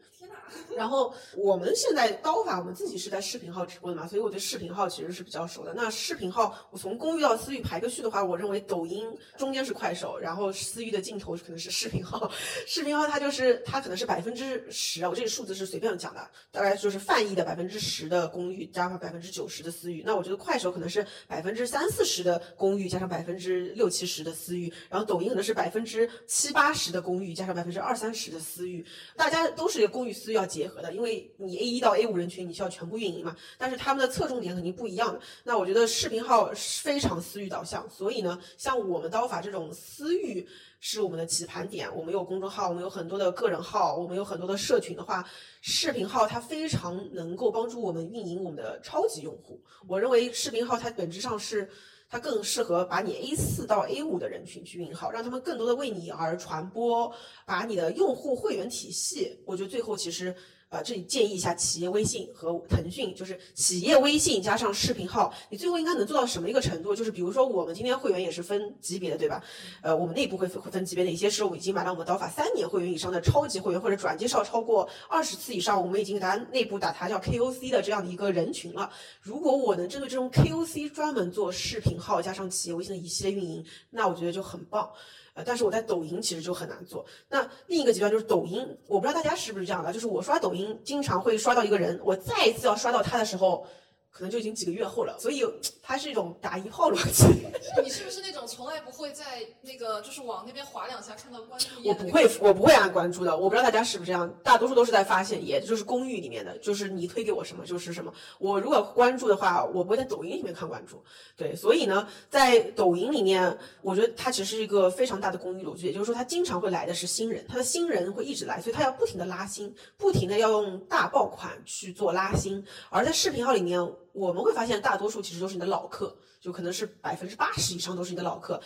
[0.75, 5.73] 然后我们现在刀法，我们自己是在视频号直播的嘛，所以我对视频号其实是比较熟的。
[5.73, 9.05] 那视频号，我从公域到私域排个序的话，我认为抖音
[9.37, 12.31] 中间是快手，然后私域的尽头可能是视频号。
[12.67, 20.03] 视频号它就是它可能是百分之十啊，我这个数字是随便讲的，大概就是泛译的百分之十的公域加上百分之九十的私域。
[20.05, 28.85] 那我觉得快手可能是百分之三四十的公域加上百分之六七十的私域，然后抖音可能是百分之七八十的公域加上百分之二三十的私域。
[29.15, 35.19] 大家都是一个公域私域要结合的，因为你 A 一到 A 五人群你需要全部运营嘛，但是他们的侧重点肯定不一样的。
[35.43, 40.47] 那我觉得视频号非常私域导向，所以呢，像我们刀法这种私域
[40.79, 41.93] 是我们的起盘点。
[41.93, 45.27] 我们有公众号，我们有很多的个人号，我们有很多的社群的话，
[45.59, 49.61] 视频号它非常能够帮助我们运营我们的超级用户。
[49.87, 51.69] 我认为视频号它本质上是。
[52.13, 57.11] 它更适合把你 A 四到 A 五的人群去运营好，让他们更多的为你而传播，
[57.43, 60.35] 把你的用户会员体系，我觉得最后其实。
[60.73, 66.95] 呃，这里建议一下企业微信和腾讯，就是企业微信加上视频号，你最后应该能做到什么一个程度？
[66.95, 69.43] 就是比如说我们今天会员也是分级别的，对吧？
[69.83, 78.91] 呃，我们内部会分会分级别，哪些是我已经买了我们刀法三年会员以上的超级会员，或者转介绍超过二十次以上，我们已经给大家内部打它叫 KOC 的这样的一个人群了。
[79.21, 84.89] 如果我能针对这种 KOC 专门做视频号加上企业微信的一系列运营，那我觉得就很棒。
[85.33, 87.05] 呃，但是我在抖音其实就很难做。
[87.29, 93.65] 那另一个极端就是抖音，我不知道大家是不是这样的，就是我刷抖音经常会刷到一个人，我再一次要刷到他的时候，
[94.13, 95.17] 可能就已经几个月后了。
[95.19, 95.43] 所以
[95.83, 97.25] 它是一种打一炮逻辑。
[97.83, 103.35] 你是不是那种从来不会在那个就是往那边划两下看到关注我不会，我不会按关注的。
[103.35, 108.13] 我不知道大家是不是这样，大多数都是在发现，也就是公寓里面的，就是你推给我什么就是什么。
[108.37, 111.03] 我如果关注的话，我不会在抖音里面看关注。
[111.35, 122.63] 对，所以呢，在抖音里面，我觉得它其实是一个非常大的公寓逻辑，也就是说，它经常会来的是新人，它的新人会一直来，所以它要不停的拉新，不停的要用大爆款去做拉新。
[122.89, 123.79] 而在视频号里面，
[124.13, 128.61] 我们会发现大多数其实都是你的老客，就可能是百分之八十以上都是你的老客。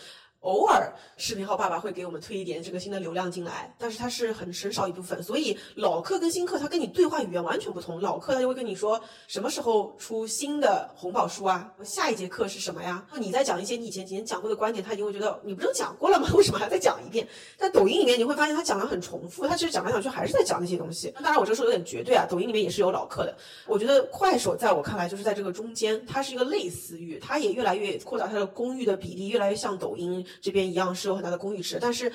[0.48, 8.00] 偶尔视频号爸爸会给我们推一点这个新的流量进来，但是它是很很少一部分，所以老客跟新客他跟你对话语言完全不同。
[8.00, 13.06] 老客他就会跟你说什么时候出新的红宝书啊，下一节课是什么呀？
[13.18, 16.26] 你在讲一些你以前几年讲过的观点，他一定会觉得你不是都讲过了吗？
[16.34, 17.28] 为什么还要再讲一遍？
[17.58, 21.12] 在抖音里面你会发现他讲的很重复，他其实讲来讲去还是在讲那些东西。
[21.22, 23.36] 当然我这个说有点绝对啊，抖音里面也是有老客的。
[23.66, 31.78] 我觉得快手在我看来就是在这个中间，它是一个类似于，它也越来越扩大它的公寓的比例，越来越像抖音这边一样是有很大的公寓池。
[31.80, 32.12] 但是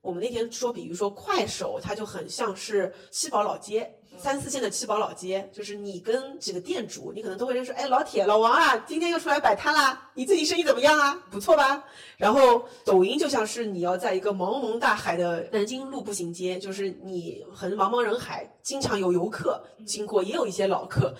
[0.00, 3.92] 我们那天说，比如说快手，它就很像是七宝老街。
[4.18, 7.70] 三四线的七宝老街，就是你跟几个店主，你可能都会认识。
[7.72, 11.22] 哎，老铁、老王啊，今天又出来摆摊啦，你最近生意怎么样啊？
[11.30, 11.84] 不错吧？
[12.16, 21.14] 然后抖音就像是你要在一个茫茫大海的南京路步行街，就是你很茫茫人海，经常有游客经过，也有一些老客。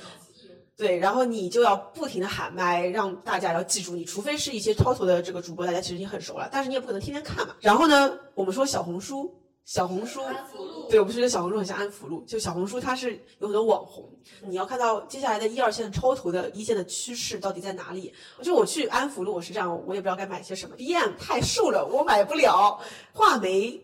[0.76, 7.54] 对，然后你就要不停的喊麦，让大家要记住你，除非是一些超头的这个主播，大家其实已经很熟了，但是你也不可能天天看嘛。
[7.60, 10.20] 然后呢，我们说小红书，小红书，
[10.90, 14.06] 对，我们觉得小红书很像安福路，就小红书它是有很多网红，
[14.42, 18.12] 你要看到接下来的一二线超头的一线的趋势到底在哪里。
[18.42, 22.78] 就我去安福路，我是这样，我也不知道该买些什么，BM 太瘦了，我买不了，
[23.14, 23.80] 画眉。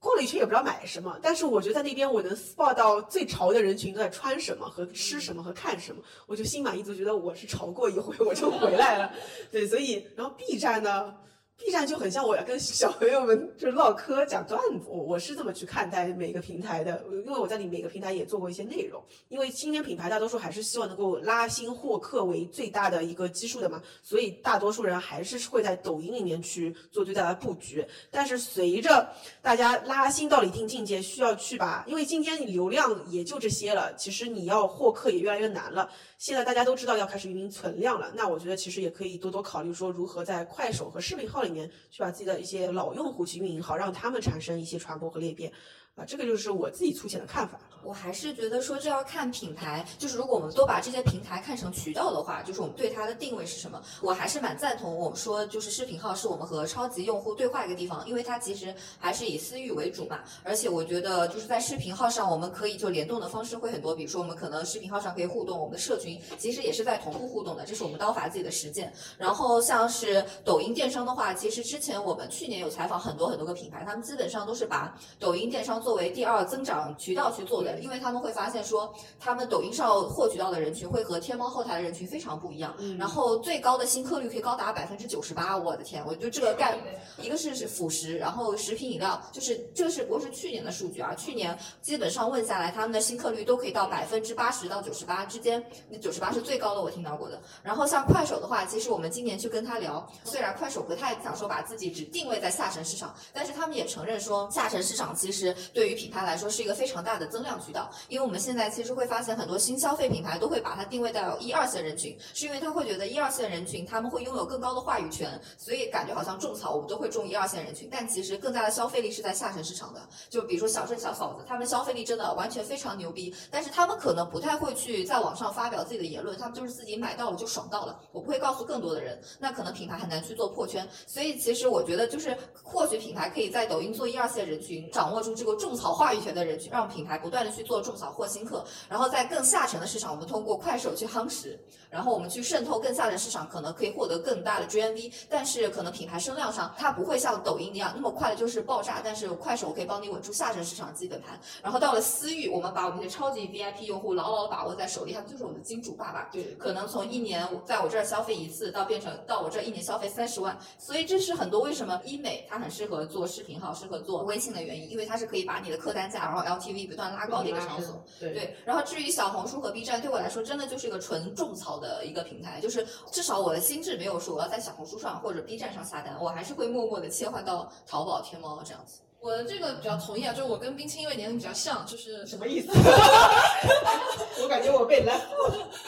[0.00, 9.12] 逛了一圈也不知道买什么，但是我觉得在那边我能 spot 到最潮的人群都在穿什么和吃什么和看什么，我就心满意足，觉得我是潮过一回我就回来了。
[9.50, 11.14] 对，所以然后 B 站呢
[11.58, 29.08] ，B 站就很像我要跟小朋友们就唠嗑讲段子，我我是这么去看待每个平台的，因为我在里每个平台也做过一些内容，因为今天品牌大多数还是希望能够拉新获客为最大的一个基数的嘛，所以大多数人还是会在抖音里面去做最大的布局，但是随着
[29.42, 35.90] 大家拉新到了一定境界，需要去把，因为今天流量也就这些了，其实你要获客也越来越难了。
[36.18, 45.52] 现在大家都知道要开始运营存量了，那我觉得其实也可以多多考虑说如何在快手和视频号里里面去把自己的一些老用户去运营好，让他们产生一些传播和裂变。
[45.98, 47.58] 啊，这个就是我自己粗浅的看法。
[47.84, 53.80] 我还是觉得说这要看品牌，就是如果我们都把这些平台看成渠道的话，就是我们对它的定位是什么？
[54.02, 60.18] 我还是蛮赞同我们说，就是视频号是我们和超级用户对话一个地方，因为它其实还是以私域为主嘛。
[60.42, 68.92] 而且我觉得就是在视频号上，我们可以就联动的方式会很多，比如说我们可能视频号上可以互动，我们的社群其实也是在同步互动的，这是我们刀法自己的实践。
[69.16, 86.78] 然后像是抖音电商的话，其实之前我们去年有采访很多很多个品牌，他们基本上都是把抖音电商作为第二增长渠道去做的，因为他们会发现说，他们抖音上获取到的人群会和天猫后台的人群非常不一样，然后最高的新客率可以高达百分之九十八，我的天，我觉得这个概，
[87.16, 97.40] 一个是是辅食，然后食品饮料，就是这个是不过是去年的数据啊，去年基本上问下来，他们的新客率都可以到百分之八十到九十八之间，那九十八是最高的，我听到过的。
[97.62, 141.58] 然后像快手的话，其实我们今年去跟他聊，虽然快手不太想说把自己只定位在下沉市场，但是他们也承认说，下沉市场其实对于品牌来说是一个非常大的增量渠道，因为我们现在其实会发现很多新消费品牌都会把它定位到一二线人群，是因为他会觉得一二线人群他们会拥有更高的话语权，所以感觉好像种草我们都会种一二线人群，但其实更大的消费力是在下沉市场的，就比如说小镇小嫂子，他们消费力真的完全非常牛逼，但是他们可能不太会去在网上发表自己的言论，他们就是自己买到了就爽到了，我不会告诉更多的人，那可能品牌很难去做破圈，所以其实我觉得就是或许品牌可以在抖音做一二线人群，掌握住这个种草话语权的人群，让品牌不断的去做种草获新客，然后在更下沉的市场，我们通过快手去夯实，
[141.90, 168.04] 然后我们去渗透更下沉市场，可能可以获得更大的 GMV，但是可能品牌声量上它不会像抖音一样那么快的就是爆炸，但是快手可以帮你稳住下沉市场基本盘，然后到了私域，我们把我们这些超级 VIP 用户牢牢的把握在手里，他们就是我们的金主爸爸，对可能从一年在我这儿消费一次，到变成到我这儿一年消费三十万，所以这是很多为什么医美它很适合做视频号、适合做微信的原因，因为它是可以把你的客单价，然后 LTV 不断拉高的一个场所。
[168.20, 179.00] 对对，然后至于小红书和 B 站，对我来说真的就是一个纯种草的一个平台，就是至少我的心智没有说我要在小红书上或者 B 站上下单，我还是会默默的切换到淘宝、天猫这样子。
[179.20, 182.68] 我的这个比较同意啊，就是我跟冰清因为年龄比较像，就是什么意思？
[184.40, 185.87] 我感觉我被拦，不是就是哎，听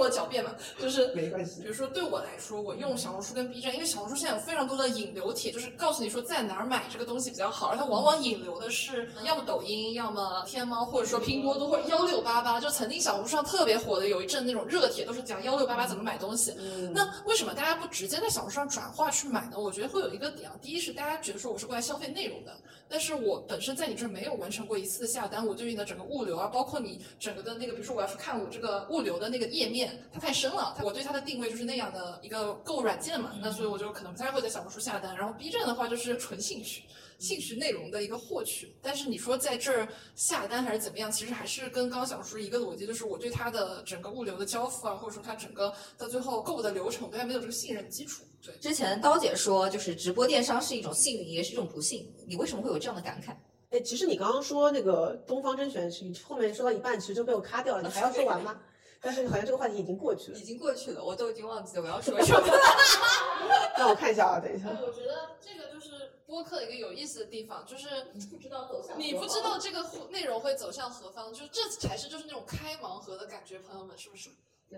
[0.00, 1.68] 我狡辩嘛，就是没关系比。
[1.68, 16.54] 如说对我来说，我用小红书跟 B 站，因为小红书现在有非常多的引流帖，就是告诉你说在哪儿买这个东西比较好，而它往往引流的是要么抖音，要么天猫，或者说拼多多或者幺六八八，就曾经小红书上特别火的有一阵那种热帖，都是讲幺六八八怎么买东西。
[16.58, 19.58] 嗯那为什么大家不直接在小红书上转化去买呢？
[19.58, 22.56] 我觉得会有一个点啊，第一是大家觉得说我是过来消费内容的，
[22.88, 35.16] 但是我本身在你这儿没有完成过一次的下单，我对你的整个物流啊，包括你整个的那个，比如说我要去看我这个物流的那个页面，它太深了，我对它的定位就是那样的一个购物软件嘛，那所以我就可能不太会在小红书下单。
[35.16, 36.82] 然后 B 站的话就是纯兴趣。
[37.18, 48.24] 兴趣内容的一个获取，但是你说在这儿下单还是怎么样，其实还是跟刚刚小红书一个逻辑，就是我对它的整个物流的交付啊，或者说它整个到最后购物的流程，我对它没有这个信任基础。
[48.42, 53.34] 对，之前刀姐说，就是直播电商是一种幸运，也是一种不幸，你为什么会有这样的感慨？
[53.68, 58.58] 哎，其实你刚刚说那个东方甄选是后面说到一半，其实就被我卡掉了，你还要说完吗？
[59.00, 60.42] 但是好像这个话题已经过去了已。
[60.42, 62.40] 经过去了，我都已经忘记了我要说 什么。
[63.78, 64.68] 那我看一下啊，等一下。
[64.68, 67.88] 我觉得这个就是播客的一个有意思的地方，就是
[68.30, 74.28] 不知道走向你不知道这个内容会走向何方，就是这才是就是那种开盲盒的感觉，朋友们是不是？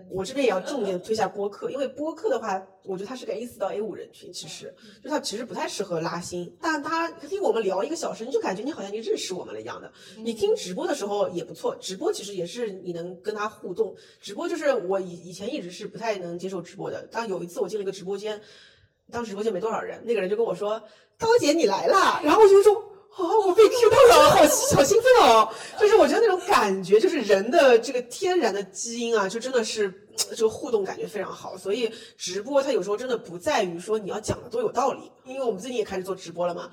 [0.09, 4.73] 我这边也要重点推一下播客，因为播客的话，我觉得它是个 A 四到 A 五人群，其实
[5.03, 9.91] 就它其实不太适合拉新，但它听我们聊一个小时，你就感觉你好像你认识我们了一样的。
[10.17, 13.95] 你听直播的时候也不错，直播其实也是你能跟他互动。
[14.19, 18.41] 直播就是我以以前一直是不太能接受直播的，但有一次我进了一个直播间，
[19.11, 20.81] 当时直播间没多少人，那个人就跟我说
[21.19, 22.92] ：“刀姐你来啦！”然后我就说。
[23.15, 25.47] 啊，我被 Q 到了，好好兴奋哦！
[25.79, 31.55] 就是我觉得那种感觉，就是人的这个天然的基因啊，就真的是这个互动感觉非常好。
[31.55, 36.71] 所以直播它有时候真的不在于说你要讲的多有道理，因为我们最近也开始做直播了嘛。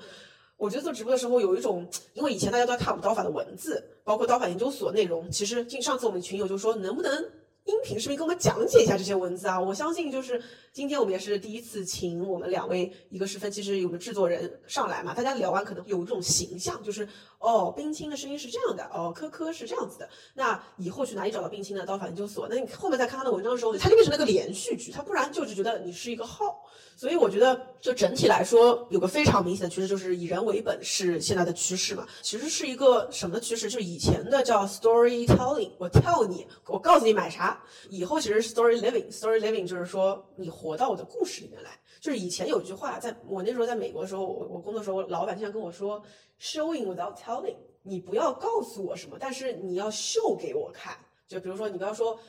[0.57, 5.29] 我觉得做直播的时候有一种，因为以前大家都在看我们刀法的文字，包括刀法研究所内容。
[5.29, 7.23] 其实，进上次我们群友就说，能不能
[7.65, 9.59] 音频视频给我们讲解一下这些文字啊？
[9.59, 10.41] 我相信就是
[10.73, 17.07] 今天我们也是第一次请我们两位，一个是分析师，有个制作人上来嘛，大家聊完可能有这种形象，就是
[17.37, 20.09] 哦，冰清的声音是这样的，哦，科科是这样子的。
[20.33, 22.47] 那以后去哪里找到冰清呢刀法研究所？
[22.49, 26.65] 那你后面再看他的文章的时候，他就变成了个连续剧，他不然就是觉得你是一个号。
[26.97, 32.05] 所以我觉得，就整体来说，有个非常明显的趋势，就是以人为本是现在的趋势嘛。
[32.21, 33.69] 其实是一个什么趋势？
[33.69, 37.50] 就是以前的叫 storytelling，我 tell 你，我告诉你买啥。
[37.89, 41.71] 以后其实是 story living，story living 就是说你活到我的故事里面来。
[41.99, 46.01] 就是以前有一句话，在我那时候在美国的时候，我我工作的时候，老板经常跟我说
[46.39, 50.97] ，showing without telling，你不要告诉我什么，但是你要秀给我看。
[51.27, 52.19] 就比如说，你不要说。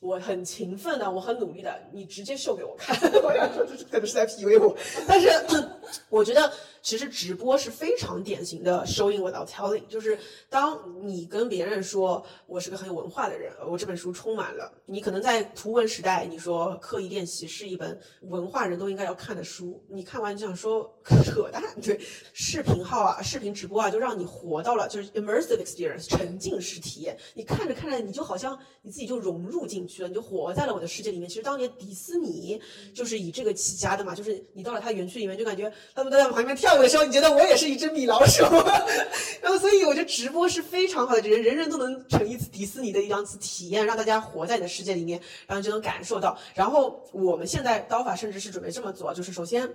[0.00, 2.96] 我很勤奋的，我很努力的，你直接秀给我看。
[3.22, 4.74] 我想说，这是可能是在 PUA 我，
[5.06, 5.28] 但是
[6.08, 10.18] 我觉得其实直播是非常典型的 showing without telling，就是
[10.48, 20.92] 当你跟别人说我是个很有文化的人，我这本书充满了，你可能在图文时代，你说刻意练习是一本文化人都应该要看的书，你看完就想说
[21.24, 21.62] 扯淡。
[21.82, 21.98] 对，
[22.32, 31.28] 视频号啊，视频直播啊，就让你活到了就是 immersive experience 沉浸式体验，你看着看着，你就好像你自己就融入进去了，你就活在了我的世界里面。
[31.28, 32.60] 其实当年迪士尼
[32.94, 38.42] 就是以这个起家的嘛，就是你到了它园区里面，就感觉他们都在旁边跳舞的时候，你觉得我也是一只米老鼠。
[39.42, 46.38] 然后，所以我觉得直播是非常好的，人人人都能成一次迪士尼的一样次体验，让大家活在你的世界里面，然后就能感受到。
[46.54, 49.68] 然后我们现在刀法甚至是准备这么做，就是首先。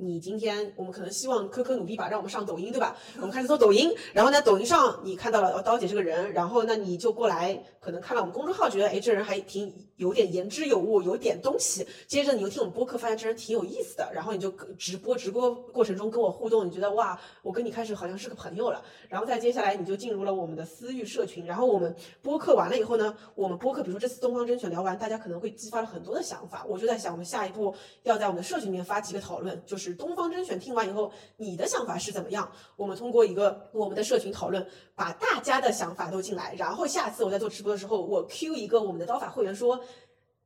[0.00, 2.96] 你今天我们可能希望科科努力吧，让我们上抖音，对吧？
[3.16, 11.86] 我们开始做抖音，然后呢，抖音上你看到了刀姐这个人，然后那你就过来，可能看了我们公众号，觉得哎这人还挺有点言之有物，有点东西。
[12.06, 18.82] 接着你又听我们播客，发现这人挺有意思的，然后你就直播直播过程中跟我互动，你觉得哇，我跟你开始好像是个朋友了。
[19.08, 27.74] 然后再接下来你就进入了我们的私域社群，然后我们播客完了以后呢，我们播客比如说这次东方甄选聊完，大家可能会激发了很多的想法，我就在想我们下一步
[28.04, 32.50] 要在我们的社群里面发几个讨论，就是东方甄选听完以后你的想法是怎么样？
[32.76, 39.80] 我们通过一个我们的社群讨论，把大家的想法都进来，然后下次我在做直播的时候，我 Q 一个我们的刀法会员说，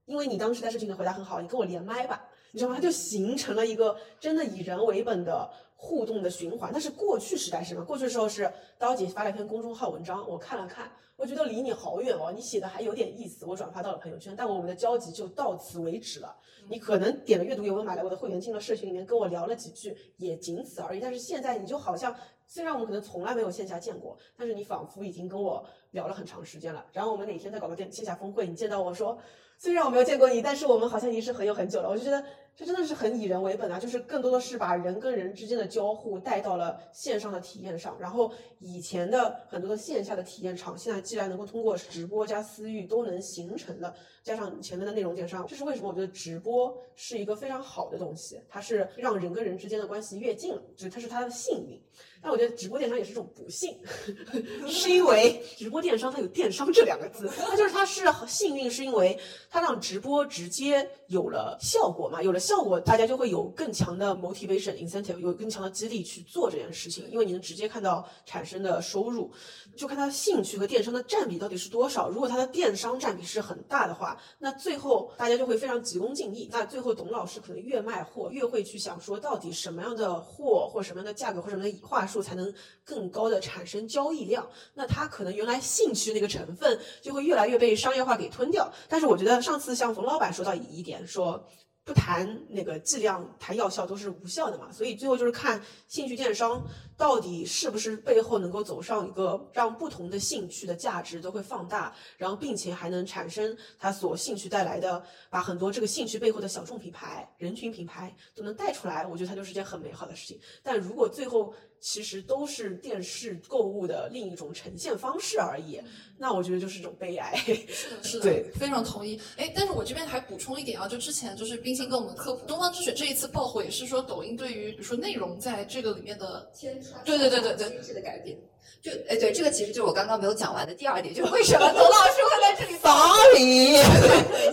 [0.07, 2.76] 因为你当时在社群里回答很好，你跟我连麦吧，你知道吗？
[2.76, 6.70] 它就形成了一个真的以人为本的互动的循环。
[6.72, 7.84] 但是过去时代是什么？
[7.84, 16.36] 过去的时候是刀姐发了一篇公众号文章，我看了看，我觉得离你好远哦，你写的还有点意思，我转发到了朋友圈，但我们的交集就到此为止了。
[16.70, 21.00] 你可能点了阅读原文，买了我的会员，进了社群里面跟我聊了几句，也仅此而已。
[21.00, 22.14] 但是现在你就好像，
[22.46, 26.86] 虽然我们可能从来没有线下见过，但是你仿佛已经跟我聊了很长时间了。
[26.92, 29.18] 然后我们哪天再搞个线线下峰会，你见到我说，
[29.59, 31.88] 虽然我没有见过你，但是我们好像已经是很有很久了。
[31.88, 32.22] 我就觉得
[32.55, 37.96] 这真的是很以人为本啊，就是更多的是把人跟人之间的交互带到了线上的体验上。
[37.98, 43.94] 然后以前的很多的线下的体验场，现在既然能够通过直播加私域都能形成了。
[44.25, 45.89] 加上前面的内容电商，这是为什么？
[45.91, 51.79] 我觉得直播是一个非常好的东西，它是让人跟人之间的关系越近，就是它是它的幸运。
[52.22, 53.79] 但我觉得直播电商也是一种不幸，
[54.66, 59.16] 是因为直播电商它有“电商”这两个字，它就是它是幸运，是因为
[59.51, 69.31] 它让直播直接有了效果嘛，有了效果，大家就会有更强的 motivation incentive，有更强的激励去做这件事情，因为你能直接看到产生的收入，
[69.77, 72.09] 就看它兴趣和电商的占比到底是多少。
[72.09, 76.48] 如果它的电商占比是很大的话，那最后大家就会非常急功近利。
[76.52, 82.52] 那最后董老师可能越卖货，越会去想说，到底什么样的货或什么样的价格或什么的话术才能
[82.84, 84.48] 更高的产生交易量？
[84.74, 88.72] 那他可能原来兴趣那个成分就会越来越被商业化给吞掉。
[88.88, 91.46] 但是我觉得上次像冯老板说到一点说。
[91.86, 96.64] 不谈那个剂量，谈药效都是无效的嘛，所以最后就是看兴趣电商
[96.97, 110.38] 到底是不是背后能够走上一个让不同的兴趣的价值都会放大，然后并且还能产生它所兴趣带来的，把很多这个兴趣背后的小众品牌、人群品牌都能带出来，我觉得它就是件很美好的事情。
[110.62, 115.78] 但如果最后其实都是电视购物的另一种呈现方式而已，
[116.16, 117.36] 那我觉得就是一种悲哀。
[117.36, 119.20] 是的， 是的，对，非常同意。
[119.36, 128.37] 哎，但是我这边还补充一点啊，就之前就是冰心跟我们科普，东方之雪这一次爆火也是说抖音对于比如说内容在这个里面的天穿对对对对对机制的改变。
[128.82, 133.72] 就哎，对，这个其实就是我刚刚没有讲完的第二点，就是为什么 董老师会在这里发你？
[133.72, 134.43] 等一下下，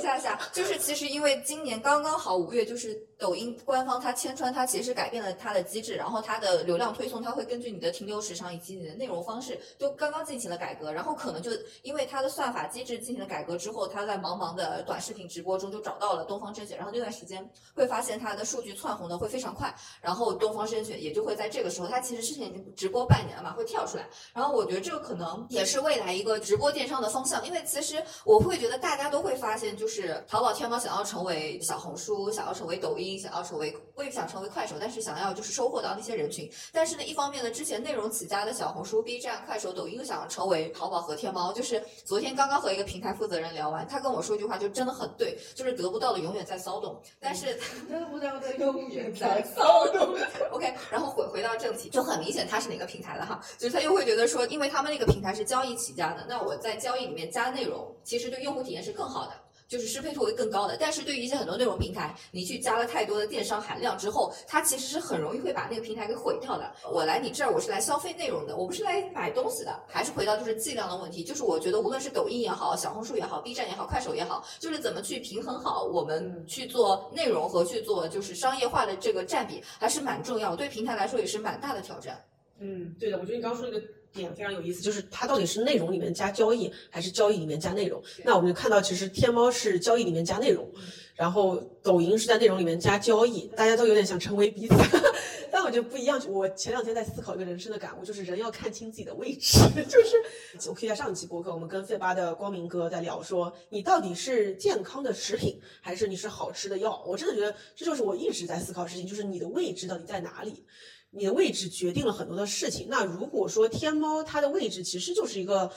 [0.61, 11.49] 就是其实因为今年刚刚好五月，就是抖音官方它千川它其实改变了它的机制，然后它的流量推送它会根据你的停留时长以及你的内容方式，就刚刚进行了改革，然后可能就
[11.81, 17.43] 因为它的算法机制进行了改革之后，它在茫茫的短视频直播中就找到了东方甄选，然后那段时间
[17.73, 24.07] 会发现它的数据窜红的会非常快，然后东方甄选也就会在这个时候，它其实之前已经直播半年了嘛，会跳出来。
[24.31, 36.49] 然后我觉得这个可能也是未来一个直播电商的方向，因为其实我会觉得大家都会发现，就是淘宝、天猫想要成为小红书，想要成为抖音，想要成为未必想成为快手，但是想要就是收获到那些人群。
[36.71, 41.51] 但是呢，一方面呢，之前内容起家的小红书、B 站、快手、抖音又想要成为淘宝和天猫。
[41.53, 47.55] 就是昨天刚刚和一个平台负责人聊完，他跟我说一句话，就真的很对，就是得不到的永远在骚动，但是
[47.89, 50.15] 得不到的永远 在骚动。
[50.51, 59.31] OK，然后回回到正题，就很明显他是哪个平台的哈，就是他又会觉得说，因为他们那个平台是交易起家的，那我在交易里面加内容，其实对用户体验是更好的，
[59.71, 60.75] 就是适配度会更高的。
[60.75, 66.69] 但是对于一些很多内容平台，你去加了太多的电商含量之后，它其实是很容易会把那个平台给毁掉的。
[66.91, 69.73] 我来你这儿，我是来消费内容的，我不是来买东西的。
[69.87, 82.21] 还是回到就是剂量的问题，就是我觉得无论是抖音也好，小红书也好，B 站也好，快手也好，就是怎么去平衡好我们去做内容和去做就是商业化的这个占比，还是蛮重要，对平台来说也是蛮大的挑战。
[82.59, 88.01] 嗯，对的，我觉得你刚刚说那个点非常有意思，就是它到底是内容里面加交易，还是交易里面加内容？
[88.23, 90.69] 那我们就看到，其实天猫是交易里面加内容，
[91.15, 94.75] 然后抖音是在内容里面加交易，大家都有点想成为彼此，
[95.51, 96.21] 但我觉得不一样。
[96.29, 99.59] 我前两天在思考一个人生的感悟，就是人要看清自己的位置。
[99.87, 107.03] 就是我可以在上一期播客，我们跟费巴的光明哥在聊说，你到底是健康的食品，还是你是好吃的药？
[107.05, 110.63] 我真的觉得这就是我一直在思考的事情，就是你的位置到底在哪里？
[111.11, 112.87] 你的位置决定了很多的事情。
[112.89, 115.71] 那如果说天猫它的位置其实就是一个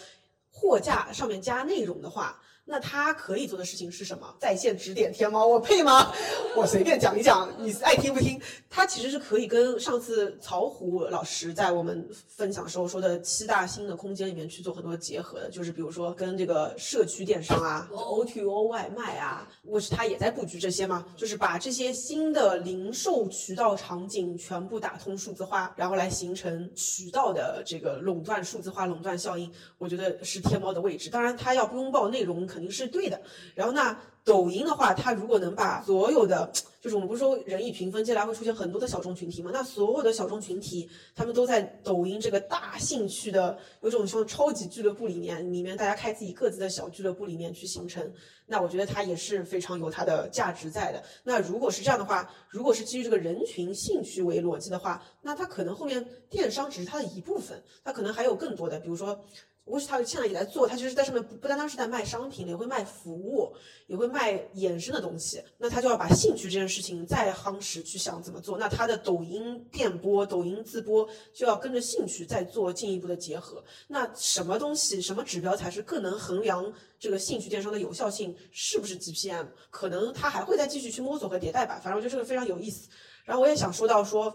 [0.51, 4.35] 货架上面加内容的话，那他可以做的事情是什么？
[4.41, 6.11] 在线指点天猫，我配吗？
[6.57, 8.41] 我随便讲一讲，你爱听不听？
[8.71, 29.53] 他其实是可以跟上次曹虎老师在我们分享时候说的七大新的空间里面去做很多结合的，就是比如说跟这个社区电商啊、O to O 外卖啊，我是他也在布局这些嘛，就是把这些新的零售渠道场景全部打通数字化，然后来形成渠道的这个垄断数字化垄断效应。
[29.77, 31.11] 我觉得是天猫的位置。
[31.11, 33.21] 当然，它要拥抱内容肯定是对的。
[33.57, 36.51] 然后那抖音的话，它如果能把所有的，
[36.81, 39.51] 就是我们不是说人以群分，接下来会出现很多的小众群体嘛？
[39.53, 48.11] 那所有的小众群体，他们都在抖音这个大兴趣的有种像超级俱乐部里面，里面大家开自己各自的小俱乐部里面去形成。
[48.47, 51.03] 那我觉得它也是非常有它的价值在的。
[51.25, 59.23] 那如果是这样的话，如果是基于这个人群兴趣为逻辑的话，那它可能后面电商只是它的一部分，它可能还有更多的，比如说。
[59.65, 63.51] 我是他现在也在做，他其实在上面不不单单是在卖商品，也会卖服务，
[63.87, 65.43] 也会卖衍生的东西。
[65.57, 68.59] 那他就要把兴趣这件事情再夯实去想怎么做。
[68.59, 73.65] 那他的抖音电播、抖音自播就要跟着兴趣再做进一步的结合。
[73.89, 78.37] 那什么东西、什么指标才是更能衡量这个兴趣电商的有效性？
[78.53, 79.47] 是不是 GPM？
[79.71, 81.81] 可能他还会再继续去摸索和迭代吧。
[81.83, 82.89] 反正我觉得这个非常有意思。
[83.25, 84.35] 然后我也想说到说。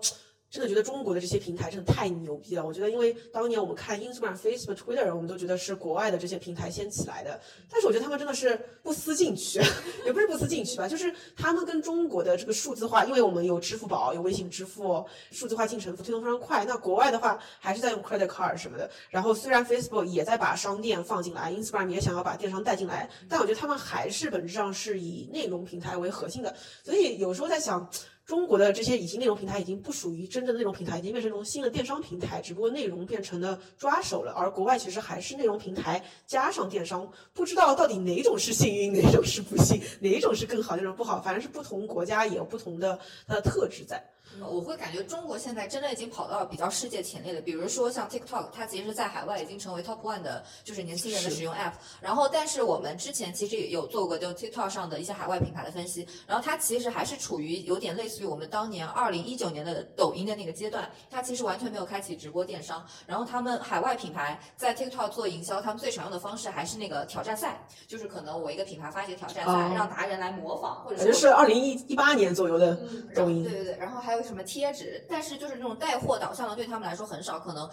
[0.50, 2.66] 真的觉得中国的这些平台真的太牛逼了。
[2.66, 7.40] 我觉得，因为当年我们看 Instagram、Facebook、Twitter，我们都觉得是国外的这些平台先起来的。
[7.70, 9.60] 但是我觉得他们真的是不思进取，
[10.06, 16.66] 也不是不思进取吧，就是他们跟中国的这个数字化，因为我们有支付宝、有微信支付，数字化进程推动非常快。
[16.66, 18.90] 那国外的话还是在用 credit card 什么的。
[19.10, 26.56] 然后虽然 Facebook 也在把商店放进来，Instagram 也想要把电商带进来，但我觉得他们还是本质上是以内容平台为核心的。
[26.84, 27.88] 所以有时候在想。
[28.30, 34.32] 中国的这些已经内容平台已经不属于真正的内容平台，已经变成一种新的电商平台，只不过内容变成了抓手了。
[34.34, 44.00] 而国外其实还是内容平台加上电商，不知道到底哪种是幸运，哪种是不幸，哪种是更好，哪种不好，反正是不同国家也有不同的它的特质在。
[44.48, 51.74] 我会感觉中国现在真的已经跑到比较世界前列的，比如说像 TikTok，它其实在海外已经成为 Top One 的，就是年轻人的使用 App。
[52.00, 62.86] 然后，但是我们之前其实也有做过就 TikTok 上的一些海外品牌的分析，然后它其实还是处于有点类似于我们当年二零一九年的抖音的那个阶段，它其实完全没有开启直播电商。
[63.06, 72.76] 然后他们海外品牌在 TikTok 做营销，他们最常用的方式还是那个挑战赛，就是可能我一个品牌发起挑战赛，让达人来模仿，或者说是二零一一八年左右的
[73.16, 73.44] 抖音。
[73.44, 75.06] 对对对，然后还有什么贴纸。
[75.10, 77.70] 但是就是那种带货导向的，对他们来说很少，可能。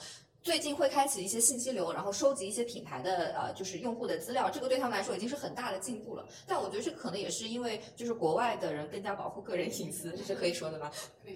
[0.47, 6.25] 最近会开启一些信息流，然后收集一些品牌的呃，就是用户的资料，这个对他们来说已经是很大的进步了。
[6.47, 10.89] 但我觉得这可能也是因为就是国外的人更加保护个人隐私，这是可以说的吗？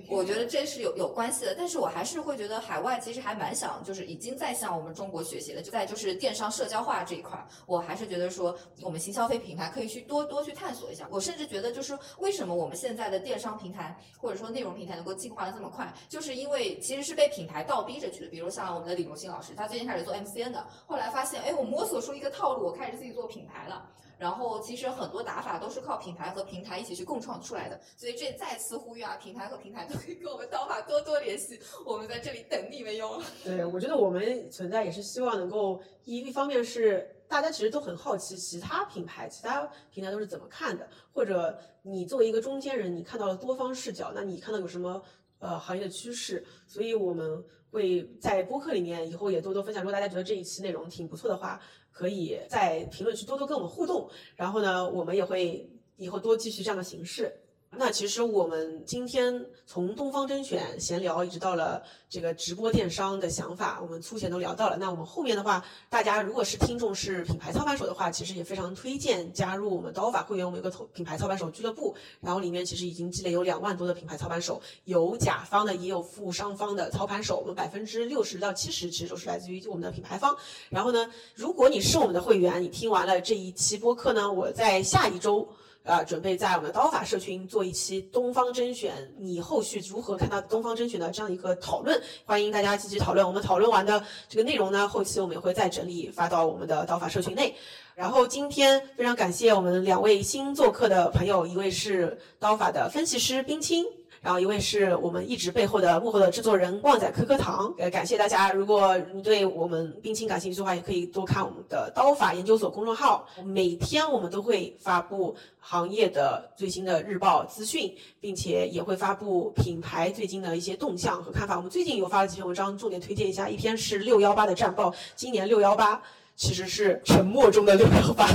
[0.09, 1.57] 我觉得这是有有关系的。
[1.59, 5.61] 但是我还是会觉得海外其实还蛮想，就是已经在向我们中国学习了。
[5.61, 11.09] 就在就是电商社交化这一块，我还是觉得说我们新消费品牌可以去多多去探索一下。
[11.11, 18.29] 我甚至觉得就是为什么我们现在的电商平台或者说内容平台能够进化的这么快，就是因为其实是被品牌倒逼着去的。
[18.29, 19.00] 比如像我们的。
[19.01, 23.89] 李荣新老师，他最近开始做 MCN 的，后来发现，哎，我摸索出一个套路，我开始自己做品牌了。
[24.19, 27.81] 然后其实很多打法都是靠品牌和平台一起去共创出来的。
[27.97, 33.23] 所以这再次呼吁啊，品牌和平台都可以跟我们刀法多多联系，我们在这里等你们哟。
[33.43, 45.03] 对，我觉得我们存在也是希望能够一一方面是大家其实都很好奇其他品牌、其他平台都是怎么看的，或者你作为一个中间人，你看到了多方视角，那你看到有什么
[45.39, 46.45] 呃行业的趋势？
[46.67, 47.43] 所以我们。
[47.71, 49.83] 会在播客里面以后也多多分享。
[49.83, 51.61] 如果大家觉得这一期内容挺不错的话，
[51.91, 54.09] 可以在评论区多多跟我们互动。
[54.37, 57.33] 然后呢，我们也会以后多继续这样的形式。
[57.77, 64.77] 那其实我们今天从东方甄选闲聊，一直到了这个直播电商的想法，我们粗浅都聊到了。
[64.77, 71.95] 那我们后面的话，大家如果是听众是品牌操盘手的话，其实也非常推荐加入我们刀法会员，我们有个品牌操盘手俱乐部。
[72.21, 77.39] 然后里面其实已经积累有两万多的品牌操盘手，有甲方的，也有服商方的操盘手。
[77.39, 80.37] 我们百分之六十到七十其实都是来自于我们的品牌方。
[80.71, 85.49] 然后呢，如果你是我们的会员，你听完了这一期播客呢，我在下一周。
[85.83, 92.01] 啊，准备在我们的刀法社群做一期东方甄选，你后续如何看到东方甄选的这样一个讨论？
[92.27, 93.27] 欢迎大家积极讨论。
[93.27, 97.55] 我们讨论完的这个内容呢，后期我们也会再整理发到我们的刀法社群内。
[97.95, 103.85] 然后今天非常感谢我们两位新做客的朋友，一位是刀法的分析师冰清。
[104.21, 108.53] 然后一位是我们一直背后的幕后的制作人旺仔可可糖，呃，感谢大家。
[108.53, 113.27] 如果你对我们冰清感兴趣的话，也可以多看我们的刀法研究所公众号。
[113.45, 121.57] 每天我们都会发布行业的最新的日报资讯，并且也会发布品牌最近的一些动向和看法。
[121.57, 123.49] 我们最近有发了几篇文章，重点推荐一下。
[123.49, 126.03] 一篇是六幺八的战报，今年六幺八。
[126.41, 128.27] 其实是沉默中的六幺八。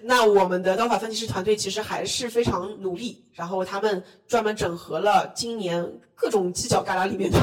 [0.00, 7.38] 那我们的刀法分析师团队其实还是非常努力，然后他们专门整合了今年各种犄角旮旯里面的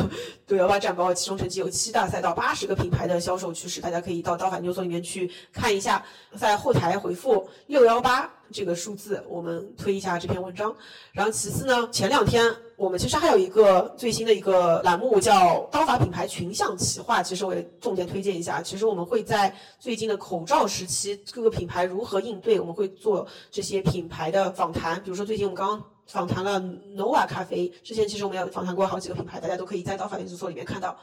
[0.47, 6.03] 六幺八战报，其中成绩有七大赛道八十个品牌的销售趋势，大家可以到刀法研究所里面去看一下，
[6.35, 10.75] 在后台回复六幺八这个数字，我们推一下这篇文章。
[11.13, 12.43] 然后其次呢，前两天
[12.75, 18.61] 我们其实还有一个最新的一个栏目叫刀法品牌群像企划，其实我也重点推荐一下。
[18.61, 25.01] 其实我们会在最近的口罩时期，各个品牌如何应对，我们会做这些品牌的访谈。
[25.03, 26.59] 比如说最近我们刚刚访谈了
[26.95, 30.97] Nova 咖啡，之前其实我们也访谈过好几个品牌，大家都可以在刀法研究所里面看到。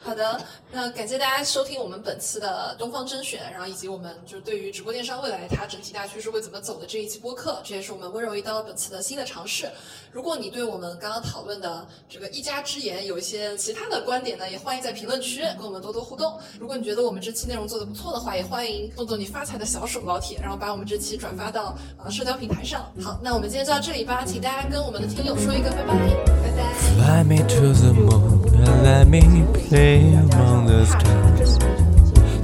[0.00, 0.40] 好的，
[0.72, 9.68] 那感谢大家收听我们本次的东方甄选，然后以及我们就是对于直播电商未来它整体大趋势会怎么走的这一期播客，这也是我们温柔一刀本次的新的尝试。
[10.10, 16.38] 如果你对我们刚刚讨论的这个一家之言有一些其他的观点呢，也欢迎在评论区跟我们多多互动。
[16.58, 22.90] 如果你觉得我们这期内容做的不错的话，也欢迎动动你发财的小手老铁，然后把我们这期转发到呃社交平台上。
[23.02, 25.94] 好，那我们今天就到这里吧，请大家跟我们的听友说一个拜拜，
[26.26, 26.72] 拜拜。
[26.94, 28.37] Fly me to the moon and
[28.82, 31.58] let me play among the stars.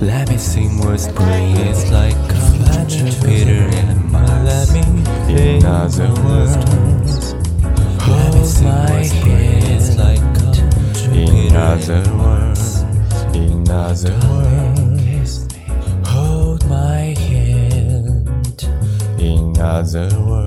[0.01, 2.17] Let me sing what spring is like.
[2.29, 4.45] Come Jupiter and Mars.
[4.45, 4.83] Let me
[5.27, 7.35] play in other words.
[8.03, 10.21] Hold my hand like
[11.13, 12.83] in other words.
[13.35, 15.49] In other words.
[16.07, 18.65] Hold my hand
[19.19, 20.44] in other words.